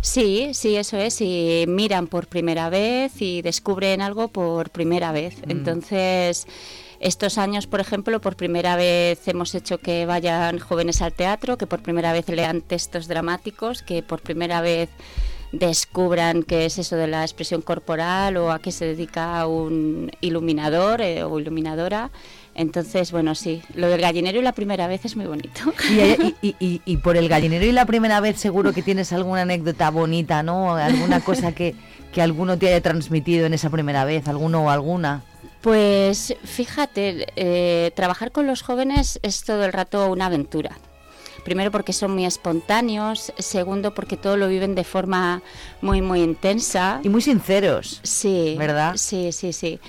Sí, 0.00 0.50
sí, 0.52 0.76
eso 0.76 0.96
es, 0.96 1.20
y 1.20 1.64
miran 1.66 2.06
por 2.06 2.28
primera 2.28 2.70
vez 2.70 3.20
y 3.20 3.42
descubren 3.42 4.00
algo 4.00 4.28
por 4.28 4.70
primera 4.70 5.12
vez. 5.12 5.36
Mm. 5.38 5.50
Entonces, 5.50 6.46
estos 7.00 7.38
años, 7.38 7.66
por 7.66 7.80
ejemplo, 7.80 8.20
por 8.20 8.36
primera 8.36 8.74
vez 8.74 9.26
hemos 9.28 9.54
hecho 9.54 9.78
que 9.78 10.04
vayan 10.04 10.58
jóvenes 10.58 11.00
al 11.00 11.12
teatro, 11.12 11.56
que 11.56 11.66
por 11.66 11.80
primera 11.80 12.12
vez 12.12 12.28
lean 12.28 12.60
textos 12.60 13.06
dramáticos, 13.06 13.82
que 13.82 14.02
por 14.02 14.20
primera 14.20 14.60
vez 14.60 14.88
descubran 15.52 16.42
qué 16.42 16.66
es 16.66 16.78
eso 16.78 16.96
de 16.96 17.06
la 17.06 17.22
expresión 17.22 17.62
corporal 17.62 18.36
o 18.36 18.50
a 18.50 18.58
qué 18.58 18.72
se 18.72 18.84
dedica 18.84 19.46
un 19.46 20.10
iluminador 20.20 21.00
eh, 21.00 21.22
o 21.22 21.38
iluminadora. 21.38 22.10
Entonces, 22.54 23.12
bueno, 23.12 23.36
sí, 23.36 23.62
lo 23.74 23.88
del 23.88 24.00
gallinero 24.00 24.40
y 24.40 24.42
la 24.42 24.52
primera 24.52 24.88
vez 24.88 25.04
es 25.04 25.14
muy 25.14 25.26
bonito. 25.26 25.60
Y, 26.42 26.80
y, 26.84 26.96
por 26.98 27.16
el 27.16 27.28
gallinero 27.28 27.64
y 27.64 27.72
la 27.72 27.86
primera 27.86 28.20
vez 28.20 28.40
seguro 28.40 28.72
que 28.72 28.82
tienes 28.82 29.12
alguna 29.12 29.42
anécdota 29.42 29.90
bonita, 29.90 30.42
¿no? 30.42 30.74
Alguna 30.74 31.20
cosa 31.20 31.52
que, 31.52 31.76
que 32.12 32.20
alguno 32.20 32.58
te 32.58 32.66
haya 32.66 32.80
transmitido 32.80 33.46
en 33.46 33.54
esa 33.54 33.70
primera 33.70 34.04
vez, 34.04 34.26
alguno 34.26 34.64
o 34.64 34.70
alguna. 34.70 35.22
Pues 35.60 36.34
fíjate, 36.44 37.26
eh, 37.36 37.90
trabajar 37.96 38.30
con 38.32 38.46
los 38.46 38.62
jóvenes 38.62 39.18
es 39.22 39.42
todo 39.42 39.64
el 39.64 39.72
rato 39.72 40.10
una 40.10 40.26
aventura. 40.26 40.78
Primero 41.44 41.70
porque 41.70 41.92
son 41.92 42.12
muy 42.12 42.26
espontáneos, 42.26 43.32
segundo 43.38 43.94
porque 43.94 44.16
todo 44.16 44.36
lo 44.36 44.48
viven 44.48 44.74
de 44.74 44.84
forma 44.84 45.42
muy 45.80 46.02
muy 46.02 46.20
intensa 46.20 47.00
y 47.02 47.08
muy 47.08 47.22
sinceros. 47.22 48.00
Sí, 48.02 48.54
¿verdad? 48.58 48.94
Sí, 48.96 49.32
sí, 49.32 49.52
sí. 49.52 49.80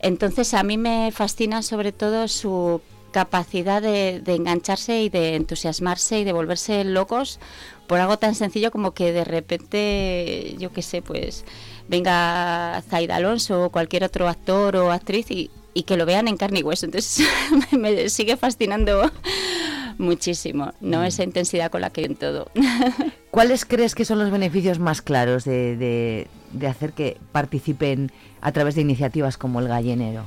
Entonces 0.00 0.52
a 0.54 0.62
mí 0.62 0.76
me 0.76 1.10
fascina 1.12 1.62
sobre 1.62 1.92
todo 1.92 2.28
su 2.28 2.80
capacidad 3.12 3.80
de, 3.80 4.20
de, 4.20 4.34
engancharse 4.34 5.00
y 5.02 5.08
de 5.08 5.36
entusiasmarse 5.36 6.20
y 6.20 6.24
de 6.24 6.34
volverse 6.34 6.84
locos 6.84 7.40
por 7.86 7.98
algo 7.98 8.18
tan 8.18 8.34
sencillo 8.34 8.70
como 8.70 8.92
que 8.92 9.12
de 9.12 9.24
repente, 9.24 10.54
yo 10.58 10.72
qué 10.72 10.82
sé, 10.82 11.00
pues 11.02 11.44
venga 11.88 12.82
Zaida 12.88 13.16
Alonso 13.16 13.64
o 13.64 13.70
cualquier 13.70 14.04
otro 14.04 14.28
actor 14.28 14.76
o 14.76 14.92
actriz 14.92 15.26
y, 15.30 15.50
que 15.84 15.96
lo 15.96 16.06
vean 16.06 16.26
en 16.26 16.36
carne 16.36 16.60
y 16.60 16.62
hueso. 16.62 16.86
Entonces 16.86 17.26
me 17.72 18.08
sigue 18.08 18.36
fascinando 18.36 19.10
muchísimo, 19.98 20.72
¿no? 20.80 21.00
Mm. 21.00 21.04
Esa 21.04 21.22
intensidad 21.22 21.70
con 21.70 21.80
la 21.80 21.90
que 21.90 22.02
ven 22.02 22.16
todo. 22.16 22.50
¿Cuáles 23.30 23.64
crees 23.64 23.94
que 23.94 24.06
son 24.06 24.18
los 24.18 24.30
beneficios 24.30 24.78
más 24.78 25.02
claros 25.02 25.44
de, 25.44 26.28
hacer 26.66 26.92
que 26.92 27.18
participen 27.32 28.10
a 28.40 28.52
través 28.52 28.74
de 28.74 28.80
iniciativas 28.80 29.36
como 29.36 29.60
el 29.60 29.68
gallinero? 29.68 30.24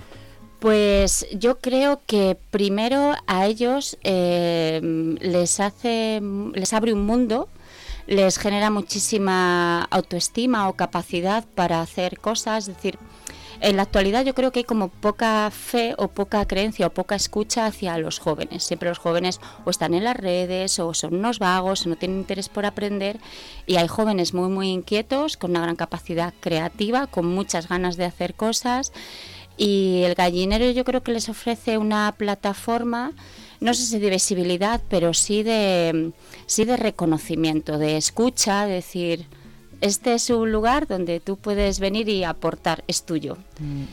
Pues 0.60 1.26
yo 1.32 1.60
creo 1.60 2.02
que 2.06 2.38
primero 2.52 3.16
a 3.26 3.48
ellos 3.48 3.98
eh, 4.04 5.18
les 5.22 5.60
hace, 5.60 6.22
les 6.54 6.74
abre 6.74 6.94
un 6.94 7.06
mundo 7.06 7.48
les 8.10 8.40
genera 8.40 8.72
muchísima 8.72 9.84
autoestima 9.84 10.68
o 10.68 10.74
capacidad 10.74 11.46
para 11.54 11.80
hacer 11.80 12.20
cosas, 12.20 12.68
es 12.68 12.76
decir, 12.76 12.98
en 13.62 13.76
la 13.76 13.84
actualidad 13.84 14.26
yo 14.26 14.34
creo 14.34 14.52
que 14.52 14.62
hay 14.62 14.64
como 14.64 14.88
poca 14.88 15.52
fe 15.52 15.94
o 15.98 16.08
poca 16.08 16.44
creencia 16.48 16.88
o 16.88 16.94
poca 16.94 17.16
escucha 17.16 17.68
hacia 17.68 17.98
los 18.00 18.18
jóvenes. 18.18 18.64
Siempre 18.64 18.90
los 18.90 18.98
jóvenes 18.98 19.40
o 19.64 19.70
están 19.70 19.94
en 19.94 20.06
las 20.06 20.16
redes 20.16 20.80
o 20.80 20.94
son 20.94 21.16
unos 21.16 21.38
vagos 21.38 21.86
o 21.86 21.90
no 21.90 21.98
tienen 21.98 22.20
interés 22.20 22.50
por 22.50 22.66
aprender 22.66 23.20
y 23.68 23.76
hay 23.76 23.88
jóvenes 23.88 24.34
muy 24.34 24.50
muy 24.50 24.70
inquietos 24.70 25.38
con 25.38 25.52
una 25.52 25.62
gran 25.62 25.76
capacidad 25.76 26.34
creativa, 26.40 27.06
con 27.06 27.28
muchas 27.28 27.68
ganas 27.68 27.96
de 27.96 28.06
hacer 28.06 28.34
cosas 28.34 28.92
y 29.56 30.04
el 30.04 30.16
gallinero 30.16 30.72
yo 30.72 30.84
creo 30.84 31.04
que 31.04 31.12
les 31.12 31.30
ofrece 31.30 31.78
una 31.78 32.16
plataforma 32.18 33.12
no 33.60 33.74
sé 33.74 33.86
si 33.86 34.00
de 34.00 34.10
visibilidad, 34.10 34.82
pero 34.90 35.14
sí 35.14 35.44
de, 35.44 36.12
sí 36.46 36.66
de 36.66 36.78
reconocimiento, 36.78 37.78
de 37.78 37.98
escucha, 37.98 38.66
decir, 38.66 39.26
este 39.82 40.14
es 40.14 40.30
un 40.30 40.52
lugar 40.52 40.88
donde 40.88 41.20
tú 41.20 41.38
puedes 41.38 41.80
venir 41.80 42.10
y 42.10 42.24
aportar, 42.24 42.84
es 42.88 43.04
tuyo. 43.04 43.38
Mm. 43.60 43.84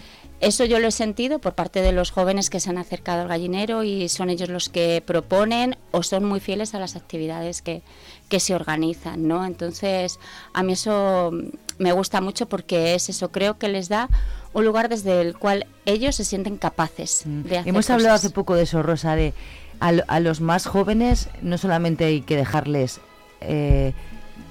Eso 0.40 0.66
yo 0.66 0.80
lo 0.80 0.88
he 0.88 0.92
sentido 0.92 1.38
por 1.38 1.54
parte 1.54 1.80
de 1.80 1.92
los 1.92 2.10
jóvenes 2.10 2.50
que 2.50 2.60
se 2.60 2.68
han 2.68 2.76
acercado 2.76 3.22
al 3.22 3.28
gallinero 3.28 3.84
y 3.84 4.10
son 4.10 4.28
ellos 4.28 4.50
los 4.50 4.68
que 4.68 5.02
proponen 5.04 5.78
o 5.92 6.02
son 6.02 6.24
muy 6.24 6.40
fieles 6.40 6.74
a 6.74 6.78
las 6.78 6.94
actividades 6.94 7.62
que, 7.62 7.82
que 8.28 8.40
se 8.40 8.54
organizan, 8.54 9.28
¿no? 9.28 9.44
Entonces, 9.44 10.18
a 10.52 10.62
mí 10.62 10.72
eso 10.72 11.32
me 11.78 11.92
gusta 11.92 12.20
mucho 12.20 12.46
porque 12.46 12.94
es 12.94 13.08
eso, 13.08 13.30
creo 13.30 13.58
que 13.58 13.68
les 13.68 13.88
da 13.88 14.08
un 14.52 14.64
lugar 14.64 14.88
desde 14.88 15.20
el 15.20 15.36
cual 15.36 15.66
ellos 15.84 16.16
se 16.16 16.24
sienten 16.24 16.56
capaces 16.56 17.22
mm. 17.24 17.42
de 17.42 17.58
hacer 17.58 17.68
Hemos 17.68 17.90
hablado 17.90 18.14
hace 18.14 18.30
poco 18.30 18.54
de 18.54 18.62
eso, 18.62 18.82
Rosa, 18.82 19.14
de 19.14 19.34
a, 19.80 20.20
los 20.20 20.40
más 20.40 20.66
jóvenes 20.66 21.28
no 21.42 21.58
solamente 21.58 22.04
hay 22.04 22.20
que 22.22 22.36
dejarles... 22.36 23.00
Eh, 23.42 23.92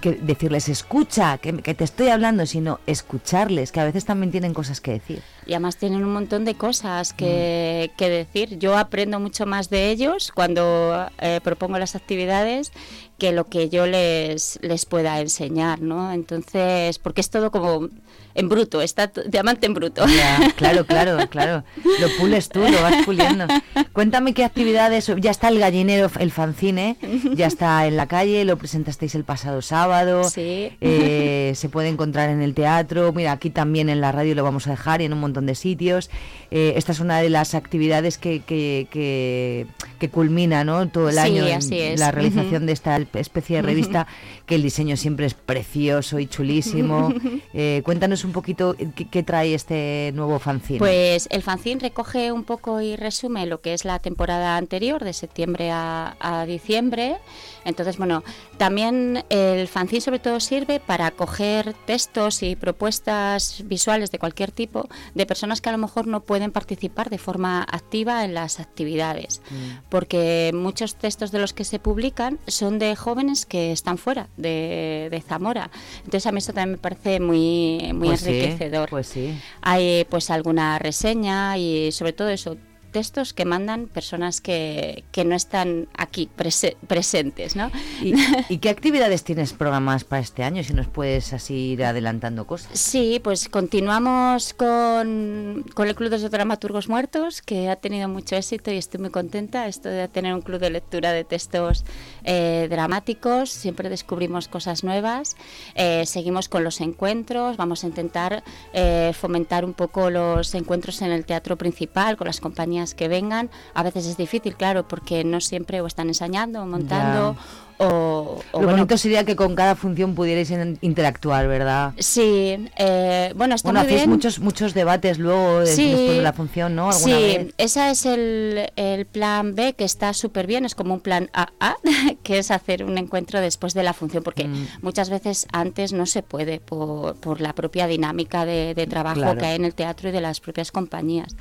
que 0.05 0.11
decirles 0.11 0.69
escucha, 0.69 1.39
que, 1.39 1.51
te 1.51 1.83
estoy 1.83 2.09
hablando, 2.09 2.45
sino 2.45 2.79
escucharles, 2.85 3.71
que 3.71 3.79
a 3.79 3.85
veces 3.85 4.05
también 4.05 4.29
tienen 4.29 4.53
cosas 4.53 4.79
que 4.79 4.91
decir. 4.91 5.23
Y 5.47 5.53
además 5.53 5.77
tienen 5.77 6.03
un 6.03 6.13
montón 6.13 6.45
de 6.45 6.53
cosas 6.53 7.11
que, 7.11 7.89
mm. 7.91 7.97
que 7.97 8.09
decir. 8.09 8.59
Yo 8.59 8.77
aprendo 8.77 9.19
mucho 9.19 9.47
más 9.47 9.71
de 9.71 9.89
ellos 9.89 10.31
cuando 10.31 11.07
eh, 11.19 11.39
propongo 11.43 11.79
las 11.79 11.95
actividades 11.95 12.71
que 13.17 13.31
lo 13.31 13.45
que 13.45 13.69
yo 13.69 13.87
les, 13.87 14.59
les 14.61 14.85
pueda 14.85 15.19
enseñar, 15.19 15.81
¿no? 15.81 16.11
Entonces, 16.11 16.99
porque 16.99 17.21
es 17.21 17.31
todo 17.31 17.49
como 17.49 17.89
en 18.35 18.49
bruto, 18.49 18.81
está 18.81 19.11
diamante 19.27 19.65
en 19.65 19.73
bruto. 19.73 20.05
claro, 20.57 20.85
claro, 20.85 21.29
claro. 21.29 21.63
Lo 21.99 22.09
pules 22.19 22.49
tú, 22.49 22.59
lo 22.59 22.81
vas 22.81 23.05
puliendo. 23.05 23.47
Cuéntame 23.93 24.33
qué 24.33 24.43
actividades, 24.43 25.11
ya 25.17 25.31
está 25.31 25.47
el 25.47 25.59
gallinero, 25.59 26.11
el 26.19 26.31
fanzine, 26.31 26.97
ya 27.33 27.47
está 27.47 27.87
en 27.87 27.95
la 27.95 28.07
calle, 28.07 28.43
lo 28.45 28.57
presentasteis 28.57 29.15
el 29.15 29.23
pasado 29.23 29.61
sábado, 29.61 30.25
sí. 30.25 30.71
Eh, 30.81 31.53
se 31.55 31.69
puede 31.69 31.87
encontrar 31.87 32.29
en 32.29 32.41
el 32.41 32.53
teatro, 32.53 33.13
mira, 33.13 33.31
aquí 33.31 33.49
también 33.49 33.89
en 33.89 34.01
la 34.01 34.11
radio 34.11 34.35
lo 34.35 34.43
vamos 34.43 34.67
a 34.67 34.71
dejar 34.71 35.01
y 35.01 35.05
en 35.05 35.13
un 35.13 35.19
montón 35.19 35.45
de 35.45 35.55
sitios. 35.55 36.09
Eh, 36.51 36.73
esta 36.75 36.91
es 36.91 36.99
una 36.99 37.19
de 37.21 37.29
las 37.29 37.55
actividades 37.55 38.17
que, 38.17 38.41
que, 38.41 38.87
que, 38.91 39.67
que 39.99 40.09
culmina 40.09 40.63
¿no? 40.63 40.87
todo 40.89 41.09
el 41.09 41.15
Sí, 41.15 41.19
año 41.21 41.45
en 41.47 41.57
así 41.57 41.79
es. 41.79 41.99
la 41.99 42.11
realización 42.11 42.65
de 42.65 42.73
esta 42.73 42.97
especie 43.13 43.57
de 43.57 43.61
revista, 43.63 44.07
que 44.45 44.55
el 44.55 44.61
diseño 44.63 44.97
siempre 44.97 45.25
es 45.25 45.33
precioso 45.33 46.19
y 46.19 46.27
chulísimo. 46.27 47.13
Eh, 47.53 47.81
cuéntanos 47.85 48.23
un 48.25 48.31
poquito 48.31 48.75
qué, 48.95 49.07
qué 49.07 49.23
trae 49.23 49.53
este 49.53 50.11
nuevo 50.13 50.39
fanzine. 50.39 50.79
Pues 50.79 51.27
el 51.31 51.41
fanzine 51.41 51.79
recoge 51.81 52.31
un 52.31 52.43
poco 52.43 52.81
y 52.81 52.95
resume 52.95 53.45
lo 53.45 53.61
que 53.61 53.73
es 53.73 53.85
la 53.85 53.99
temporada 53.99 54.57
anterior, 54.57 55.03
de 55.03 55.13
septiembre 55.13 55.71
a, 55.71 56.15
a 56.19 56.45
diciembre. 56.45 57.17
Entonces, 57.63 57.97
bueno, 57.97 58.23
también 58.57 59.23
el 59.29 59.67
fanzine 59.67 60.01
sobre 60.01 60.19
todo 60.19 60.39
sirve 60.39 60.79
para 60.79 61.11
coger 61.11 61.73
textos 61.85 62.43
y 62.43 62.55
propuestas 62.55 63.63
visuales 63.65 64.11
de 64.11 64.19
cualquier 64.19 64.51
tipo 64.51 64.87
de 65.15 65.25
personas 65.25 65.61
que 65.61 65.69
a 65.69 65.71
lo 65.71 65.77
mejor 65.79 66.05
no 66.07 66.19
pueden 66.21 66.34
participar 66.51 67.09
de 67.09 67.17
forma 67.17 67.63
activa 67.63 68.23
en 68.25 68.33
las 68.33 68.59
actividades. 68.59 69.41
Porque 69.89 70.51
muchos 70.53 70.95
textos 70.95 71.31
de 71.31 71.39
los 71.39 71.53
que 71.53 71.63
se 71.63 71.79
publican 71.79 72.39
son 72.47 72.79
de 72.79 72.95
jóvenes 72.95 73.45
que 73.45 73.71
están 73.71 73.97
fuera 73.97 74.27
de, 74.37 75.07
de 75.11 75.21
Zamora. 75.21 75.69
Entonces 75.99 76.25
a 76.27 76.31
mí 76.31 76.39
eso 76.39 76.53
también 76.53 76.71
me 76.73 76.77
parece 76.77 77.19
muy, 77.19 77.91
muy 77.93 78.09
Pues 78.09 78.21
sí, 78.21 78.29
enriquecedor. 78.29 78.89
pues 78.89 79.07
sí. 79.07 79.37
Hay 79.61 80.05
pues 80.09 80.29
alguna 80.29 80.79
reseña 80.79 81.57
y 81.57 81.91
sobre 81.91 82.13
todo 82.13 82.29
eso, 82.29 82.57
textos 82.95 83.33
que 83.33 83.43
mandan 83.43 83.87
personas 83.87 84.39
que, 84.39 85.03
que 85.11 85.25
no 85.25 85.35
están 85.35 85.89
aquí 85.97 86.29
prese- 86.37 86.77
presentes, 86.87 87.57
¿no? 87.57 87.69
¿Y, 88.01 88.13
y 88.47 88.59
qué 88.59 88.69
actividades 88.69 89.25
tienes 89.25 89.51
programadas 89.51 90.05
para 90.05 90.21
este 90.21 90.43
año? 90.43 90.63
Si 90.63 90.73
nos 90.73 90.87
puedes 90.87 91.33
así 91.33 91.73
ir 91.73 91.83
adelantando 91.83 92.47
cosas. 92.47 92.71
Sí, 92.79 93.19
pues 93.21 93.49
continuamos 93.49 94.53
con, 94.53 95.65
con 95.73 95.89
el 95.89 95.95
Club 95.95 96.09
de 96.09 96.19
los 96.19 96.31
Dramaturgos 96.31 96.87
Muertos, 96.87 97.41
que 97.41 97.69
ha 97.69 97.75
tenido 97.75 98.07
mucho 98.07 98.37
éxito 98.37 98.71
y 98.71 98.77
estoy 98.77 99.01
muy 99.01 99.09
contenta. 99.09 99.67
Esto 99.67 99.89
de 99.89 100.07
tener 100.07 100.33
un 100.33 100.41
club 100.41 100.59
de 100.61 100.69
lectura 100.69 101.11
de 101.11 101.25
textos 101.25 101.83
eh, 102.23 102.67
dramáticos, 102.69 103.49
siempre 103.49 103.89
descubrimos 103.89 104.47
cosas 104.47 104.85
nuevas. 104.85 105.35
Eh, 105.75 106.05
seguimos 106.05 106.47
con 106.47 106.63
los 106.63 106.79
encuentros, 106.79 107.57
vamos 107.57 107.83
a 107.83 107.87
intentar 107.87 108.43
eh, 108.73 109.11
fomentar 109.19 109.65
un 109.65 109.73
poco 109.73 110.09
los 110.09 110.53
encuentros 110.55 111.01
en 111.01 111.11
el 111.11 111.25
teatro 111.25 111.57
principal 111.57 112.15
con 112.15 112.27
las 112.27 112.39
compañías 112.39 112.84
que 112.93 113.07
vengan. 113.07 113.49
A 113.73 113.83
veces 113.83 114.05
es 114.05 114.17
difícil, 114.17 114.55
claro, 114.55 114.87
porque 114.87 115.23
no 115.23 115.41
siempre 115.41 115.81
o 115.81 115.87
están 115.87 116.07
ensayando 116.09 116.61
o 116.61 116.65
montando. 116.65 117.35
O, 117.77 118.41
o 118.51 118.59
Lo 118.61 118.67
bueno, 118.67 118.71
bonito 118.77 118.97
sería 118.97 119.25
que 119.25 119.35
con 119.35 119.53
cada 119.55 119.75
función 119.75 120.15
pudierais 120.15 120.49
in- 120.49 120.77
interactuar, 120.81 121.47
¿verdad? 121.47 121.93
Sí, 121.99 122.69
eh, 122.77 123.33
bueno, 123.35 123.55
está 123.55 123.67
Bueno, 123.67 123.79
muy 123.81 123.87
hacéis 123.87 124.01
bien. 124.03 124.09
muchos 124.11 124.39
muchos 124.39 124.73
debates 124.73 125.19
luego 125.19 125.65
Sí, 125.65 125.89
después 125.91 126.17
de 126.17 126.21
la 126.23 126.31
función, 126.33 126.75
¿no? 126.75 126.89
¿Alguna 126.89 127.17
sí, 127.17 127.21
vez? 127.21 127.53
ese 127.57 127.89
es 127.91 128.05
el, 128.05 128.71
el 128.77 129.05
plan 129.05 129.55
B 129.55 129.73
que 129.73 129.83
está 129.83 130.13
súper 130.13 130.47
bien, 130.47 130.63
es 130.65 130.73
como 130.73 130.93
un 130.93 131.01
plan 131.01 131.29
AA, 131.33 131.75
que 132.23 132.37
es 132.39 132.49
hacer 132.51 132.83
un 132.85 132.97
encuentro 132.97 133.41
después 133.41 133.73
de 133.73 133.83
la 133.83 133.93
función, 133.93 134.23
porque 134.23 134.45
Mm. 134.47 134.67
muchas 134.81 135.09
veces 135.09 135.45
antes 135.51 135.91
no 135.91 136.05
se 136.05 136.23
puede 136.23 136.59
por, 136.61 137.15
por 137.17 137.41
la 137.41 137.53
propia 137.53 137.87
dinámica 137.87 138.45
de, 138.45 138.73
de 138.73 138.87
trabajo 138.87 139.19
Claro. 139.19 139.37
que 139.39 139.45
hay 139.47 139.55
en 139.57 139.65
el 139.65 139.73
teatro 139.75 140.09
y 140.09 140.11
de 140.13 140.21
las 140.21 140.39
propias 140.39 140.71
compañías. 140.71 141.35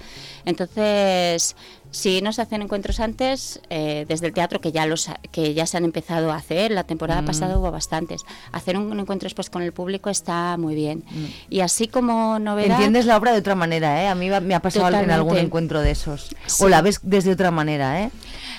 Entonces, 0.44 1.54
si 1.90 2.22
no 2.22 2.32
se 2.32 2.42
hacen 2.42 2.62
encuentros 2.62 2.98
antes, 3.00 3.60
eh, 3.70 4.04
desde 4.08 4.26
el 4.26 4.32
teatro 4.32 4.60
que 4.60 4.72
ya 4.72 4.86
los 4.86 5.08
que 5.30 5.54
ya 5.54 5.66
se 5.66 5.76
han 5.76 5.84
empezado 5.84 6.23
a 6.32 6.36
hacer, 6.36 6.70
la 6.70 6.84
temporada 6.84 7.22
Mm. 7.22 7.26
pasada 7.26 7.58
hubo 7.58 7.70
bastantes. 7.70 8.22
Hacer 8.52 8.76
un, 8.76 8.98
encuentro 8.98 9.26
después 9.26 9.50
con 9.50 9.62
el 9.62 9.72
público 9.72 10.10
está 10.10 10.56
muy 10.56 10.74
bien. 10.74 11.04
Mm. 11.10 11.24
Y 11.50 11.60
así 11.60 11.88
como 11.88 12.38
novedad. 12.38 12.72
Entiendes 12.72 13.06
la 13.06 13.16
obra 13.16 13.32
de 13.32 13.38
otra 13.38 13.54
manera, 13.54 14.02
¿eh? 14.02 14.08
A 14.08 14.14
mí 14.14 14.28
me 14.42 14.54
ha 14.54 14.60
pasado 14.60 14.86
en 14.88 14.94
algún 14.94 15.08
Totalmente. 15.10 15.40
encuentro 15.40 15.80
de 15.80 15.90
esos. 15.90 16.34
Sí. 16.46 16.64
O 16.64 16.68
la 16.68 16.82
ves 16.82 17.00
desde 17.02 17.32
otra 17.32 17.50
manera, 17.50 18.02
¿eh? 18.02 18.10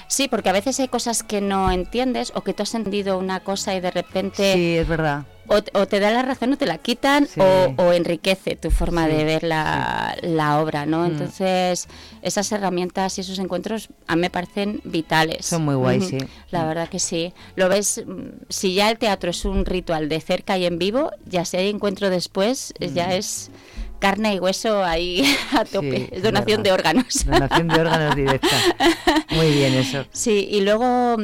Sí, 0.08 0.28
porque 0.28 0.50
a 0.50 0.54
veces 0.54 0.80
hay 0.80 0.88
cosas 0.88 1.24
que 1.24 1.42
no 1.42 1.72
entiendes 1.72 2.32
o 2.36 2.42
que 2.42 2.54
tú 2.54 2.64
has 2.64 2.76
entendido 2.76 3.18
una 3.18 3.40
cosa 3.40 3.74
y 3.76 3.80
de 3.80 3.92
repente 3.92 4.54
Sí, 4.54 4.78
es 4.78 4.88
verdad. 4.88 5.26
O, 5.48 5.60
o 5.80 5.86
te 5.88 6.00
da 6.00 6.12
la 6.12 6.22
razón 6.22 6.54
o 6.54 6.58
te 6.58 6.66
la 6.66 6.78
quitan 6.78 7.28
Sí. 7.28 7.40
o, 7.40 7.74
o 7.78 7.94
enriquece 7.94 8.56
tu 8.56 8.72
forma 8.72 9.06
Sí, 9.08 9.14
de 9.14 9.24
ver 9.24 9.44
la, 9.44 10.16
la 10.22 10.60
obra, 10.60 10.86
¿no? 10.86 11.02
Mm. 11.04 11.06
Entonces, 11.06 11.88
esas 12.22 12.52
herramientas 12.52 13.18
y 13.18 13.22
esos 13.22 13.40
encuentros 13.40 13.90
a 14.08 14.16
mí 14.16 14.22
me 14.22 14.30
parecen 14.30 14.82
vitales. 14.84 15.46
Son 15.46 15.64
muy 15.64 15.76
guays, 15.76 16.06
Ujú. 16.08 16.20
sí. 16.20 16.26
La 16.52 16.64
Mm. 16.64 16.68
verdad 16.68 16.90
que 16.90 17.00
sí. 17.00 17.34
Lo 17.56 17.70
ves, 17.70 18.04
mm, 18.06 18.46
si 18.50 18.74
ya 18.74 18.90
el 18.90 18.98
teatro 18.98 19.30
es 19.32 19.46
un 19.46 19.66
ritual 19.66 20.10
de 20.10 20.20
cerca 20.22 20.58
y 20.58 20.66
en 20.66 20.78
vivo, 20.80 21.12
ya 21.26 21.46
si 21.46 21.58
hay 21.58 21.70
encuentro 21.70 22.10
después, 22.10 22.74
eh, 22.80 22.92
ya 22.94 23.14
es 23.16 23.52
carne 24.00 24.36
y 24.36 24.40
hueso 24.40 24.84
ahí 24.84 25.24
a 25.54 25.64
tope. 25.66 26.10
Sí, 26.14 26.22
donación 26.22 26.64
de 26.64 26.72
órganos. 26.72 27.26
Donación 27.26 27.68
de 27.70 27.80
órganos 27.80 28.16
directa. 28.16 28.48
Muy 29.32 29.52
bien 29.52 29.74
eso. 29.74 30.06
Sí, 30.12 30.48
y 30.52 30.62
luego, 30.62 31.18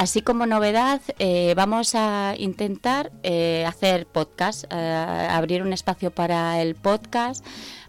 así 0.00 0.22
como 0.22 0.46
novedad, 0.46 1.02
eh, 1.18 1.52
vamos 1.54 1.94
a 1.94 2.34
intentar 2.38 3.12
eh, 3.22 3.66
hacer 3.68 4.06
podcast, 4.06 4.64
eh, 4.70 5.28
abrir 5.30 5.62
un 5.62 5.74
espacio 5.74 6.10
para 6.10 6.62
el 6.62 6.74
podcast, 6.74 7.44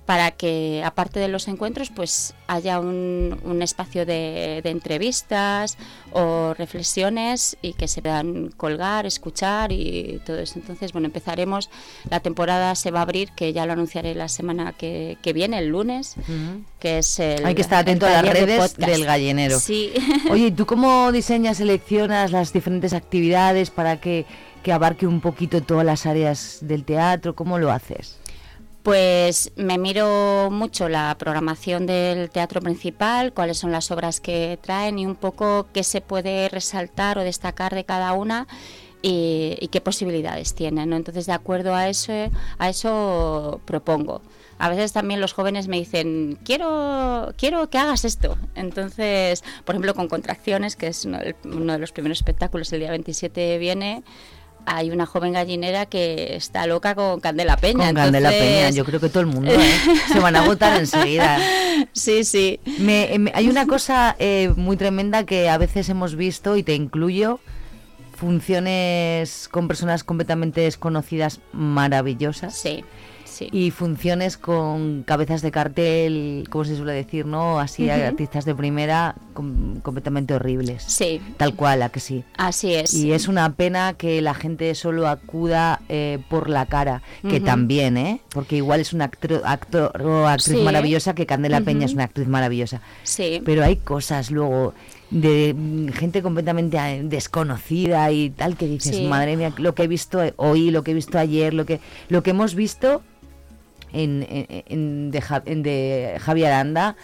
para 0.06 0.32
que, 0.32 0.82
aparte 0.84 1.20
de 1.20 1.28
los 1.28 1.48
encuentros, 1.48 1.90
pues 1.90 2.34
haya 2.48 2.80
un, 2.80 3.40
un 3.44 3.62
espacio 3.62 4.06
de, 4.06 4.62
de 4.64 4.70
entrevistas 4.70 5.78
o 6.12 6.54
reflexiones 6.54 7.56
y 7.62 7.74
que 7.74 7.88
se 7.88 8.02
puedan 8.02 8.50
colgar, 8.50 9.06
escuchar 9.06 9.72
y 9.72 10.20
todo 10.26 10.40
eso. 10.40 10.60
Entonces, 10.60 10.92
bueno, 10.92 11.06
empezaremos, 11.06 11.70
la 12.10 12.20
temporada 12.20 12.76
se 12.76 12.92
va 12.92 13.00
a 13.00 13.04
abrir, 13.04 13.32
que 13.32 13.54
ya 13.54 13.66
lo 13.66 13.74
anunciaré 13.74 14.16
la 14.16 14.28
semana 14.28 14.74
que, 14.74 15.18
que 15.22 15.34
viene, 15.34 15.60
el 15.60 15.68
lunes, 15.68 16.16
que 16.80 16.98
es 16.98 17.20
el... 17.20 17.46
Hay 17.46 17.56
que 17.56 17.62
estar 17.62 17.80
atento 17.80 18.06
a 18.06 18.10
las 18.10 18.24
de 18.24 18.34
redes 18.34 18.76
del 18.76 19.06
gallinero. 19.06 19.60
Sí. 19.60 19.94
Oye, 20.30 20.48
¿y 20.48 20.52
¿tú 20.52 20.66
cómo 20.66 21.12
diseñas, 21.12 21.58
seleccionas 21.58 22.32
las 22.32 22.52
diferentes 22.52 22.94
actividades 22.94 23.70
para 23.70 24.02
que, 24.02 24.26
que 24.64 24.74
abarque 24.74 25.08
un 25.08 25.22
poquito 25.22 25.62
todas 25.62 25.86
las 25.86 26.06
áreas 26.06 26.58
del 26.62 26.84
teatro? 26.84 27.36
¿Cómo 27.36 27.60
lo 27.60 27.72
haces? 27.72 28.21
Pues 28.84 29.52
me 29.56 29.78
miro 29.78 30.50
mucho 30.52 30.90
la 30.90 31.16
programación 31.20 31.86
del 31.86 32.32
teatro 32.32 32.62
principal, 32.62 33.32
cuáles 33.32 33.60
son 33.60 33.72
las 33.72 33.92
obras 33.92 34.20
que 34.20 34.58
traen 34.60 34.98
y 34.98 35.06
un 35.06 35.16
poco 35.16 35.68
qué 35.72 35.84
se 35.84 36.02
puede 36.02 36.50
resaltar 36.50 37.20
o 37.20 37.24
destacar 37.24 37.76
de 37.76 37.84
cada 37.84 38.14
una 38.14 38.48
y, 39.04 39.70
qué 39.72 39.82
posibilidades 39.82 40.56
tienen. 40.56 40.90
¿no? 40.90 40.96
Entonces, 40.96 41.28
de 41.28 41.34
acuerdo 41.34 41.76
a 41.76 41.90
eso, 41.90 42.12
a 42.58 42.70
eso 42.70 43.62
propongo. 43.66 44.22
A 44.58 44.70
veces 44.70 44.94
también 44.94 45.22
los 45.22 45.34
jóvenes 45.34 45.68
me 45.68 45.78
dicen, 45.78 46.38
quiero, 46.44 47.34
quiero 47.38 47.70
que 47.70 47.78
hagas 47.78 48.06
esto. 48.06 48.38
Entonces, 48.56 49.44
por 49.66 49.76
ejemplo, 49.76 49.96
con 49.96 50.08
Contracciones, 50.08 50.76
que 50.76 50.88
es 50.88 51.06
uno 51.06 51.74
de 51.74 51.80
los 51.80 51.92
primeros 51.92 52.20
espectáculos, 52.20 52.72
el 52.74 52.80
día 52.80 52.92
27 52.92 53.58
viene, 53.58 54.04
hay 54.66 54.92
una 54.92 55.06
joven 55.06 55.34
gallinera 55.34 55.86
que 55.86 56.36
está 56.36 56.66
loca 56.68 56.96
con 56.96 57.20
Candela 57.20 57.58
Peña. 57.58 57.88
Con 57.88 57.96
Candela 57.96 58.30
entonces- 58.34 58.58
Peña, 58.64 58.70
yo 58.72 58.86
creo 58.86 59.00
que 59.00 59.10
todo 59.10 59.22
el 59.22 59.28
mundo, 59.28 59.52
¿eh? 59.52 59.60
Se 60.12 60.20
van 60.20 60.36
a 60.36 60.42
agotar 60.44 60.80
enseguida. 60.80 61.40
Sí, 61.94 62.24
sí. 62.26 62.60
Me- 62.80 63.18
me- 63.18 63.32
hay 63.34 63.50
una 63.50 63.66
cosa 63.66 64.16
eh, 64.20 64.52
muy 64.56 64.78
tremenda 64.78 65.26
que 65.26 65.50
a 65.50 65.58
veces 65.58 65.90
hemos 65.90 66.16
visto, 66.16 66.56
y 66.56 66.64
te 66.64 66.76
incluyo, 66.76 67.40
funciones 68.16 69.48
con 69.50 69.68
personas 69.68 70.04
completamente 70.04 70.62
desconocidas 70.62 71.40
maravillosas. 71.54 72.56
Sí, 72.56 72.84
sí. 73.42 73.50
Y 73.52 73.72
funciones 73.72 74.38
con 74.38 75.04
cabezas 75.04 75.42
de 75.42 75.52
cartel, 75.52 76.48
como 76.50 76.66
se 76.66 76.76
suele 76.76 76.94
decir, 76.94 77.26
¿no? 77.26 77.60
Así, 77.60 77.90
artistas 77.90 78.46
de 78.46 78.56
primera, 78.56 79.16
com- 79.34 79.80
completamente 79.82 80.34
horribles. 80.34 80.84
Sí. 80.84 81.22
Tal 81.38 81.56
cual, 81.56 81.82
a 81.82 81.90
que 81.90 82.00
sí. 82.00 82.24
Así 82.38 82.74
es. 82.74 82.94
Y 82.94 83.12
es 83.14 83.28
una 83.28 83.54
pena 83.54 83.94
que 83.94 84.22
la 84.22 84.34
gente 84.34 84.74
solo 84.76 85.08
acuda 85.08 85.82
eh, 85.90 86.20
por 86.30 86.50
la 86.50 86.66
cara, 86.66 87.02
que 87.28 87.40
también, 87.40 87.98
¿eh? 87.98 88.22
Porque 88.34 88.58
igual 88.58 88.80
es 88.80 88.94
un 88.94 89.02
actor, 89.02 89.42
actor 89.46 90.02
o 90.02 90.28
actriz 90.28 90.58
Sí. 90.58 90.64
maravillosa, 90.64 91.16
que 91.16 91.26
Candela 91.26 91.62
Peña 91.62 91.86
es 91.86 91.94
una 91.94 92.06
actriz 92.06 92.28
maravillosa. 92.28 92.82
Sí. 93.04 93.42
Pero 93.46 93.64
hay 93.64 93.78
cosas 93.78 94.32
luego 94.32 94.74
de 95.10 95.54
mm, 95.58 95.90
gente 95.90 96.22
completamente 96.22 96.78
eh, 96.78 97.02
desconocida 97.04 98.12
y 98.12 98.30
tal 98.30 98.56
que 98.56 98.68
dices, 98.68 98.96
Sí. 98.96 99.08
madre 99.08 99.36
mía, 99.36 99.54
lo 99.58 99.76
que 99.76 99.84
he 99.84 99.88
visto 99.88 100.20
hoy, 100.38 100.72
lo 100.72 100.84
que 100.84 100.92
he 100.92 100.94
visto 100.94 101.18
ayer, 101.20 101.54
lo 101.54 101.66
que 101.66 101.80
lo 102.10 102.24
que 102.24 102.30
hemos 102.32 102.56
visto 102.56 103.02
en, 103.94 104.26
en, 104.30 105.12
de, 105.12 105.24
en 105.46 105.64
de 105.64 106.18
Javier 106.20 106.48
Aranda, 106.52 106.96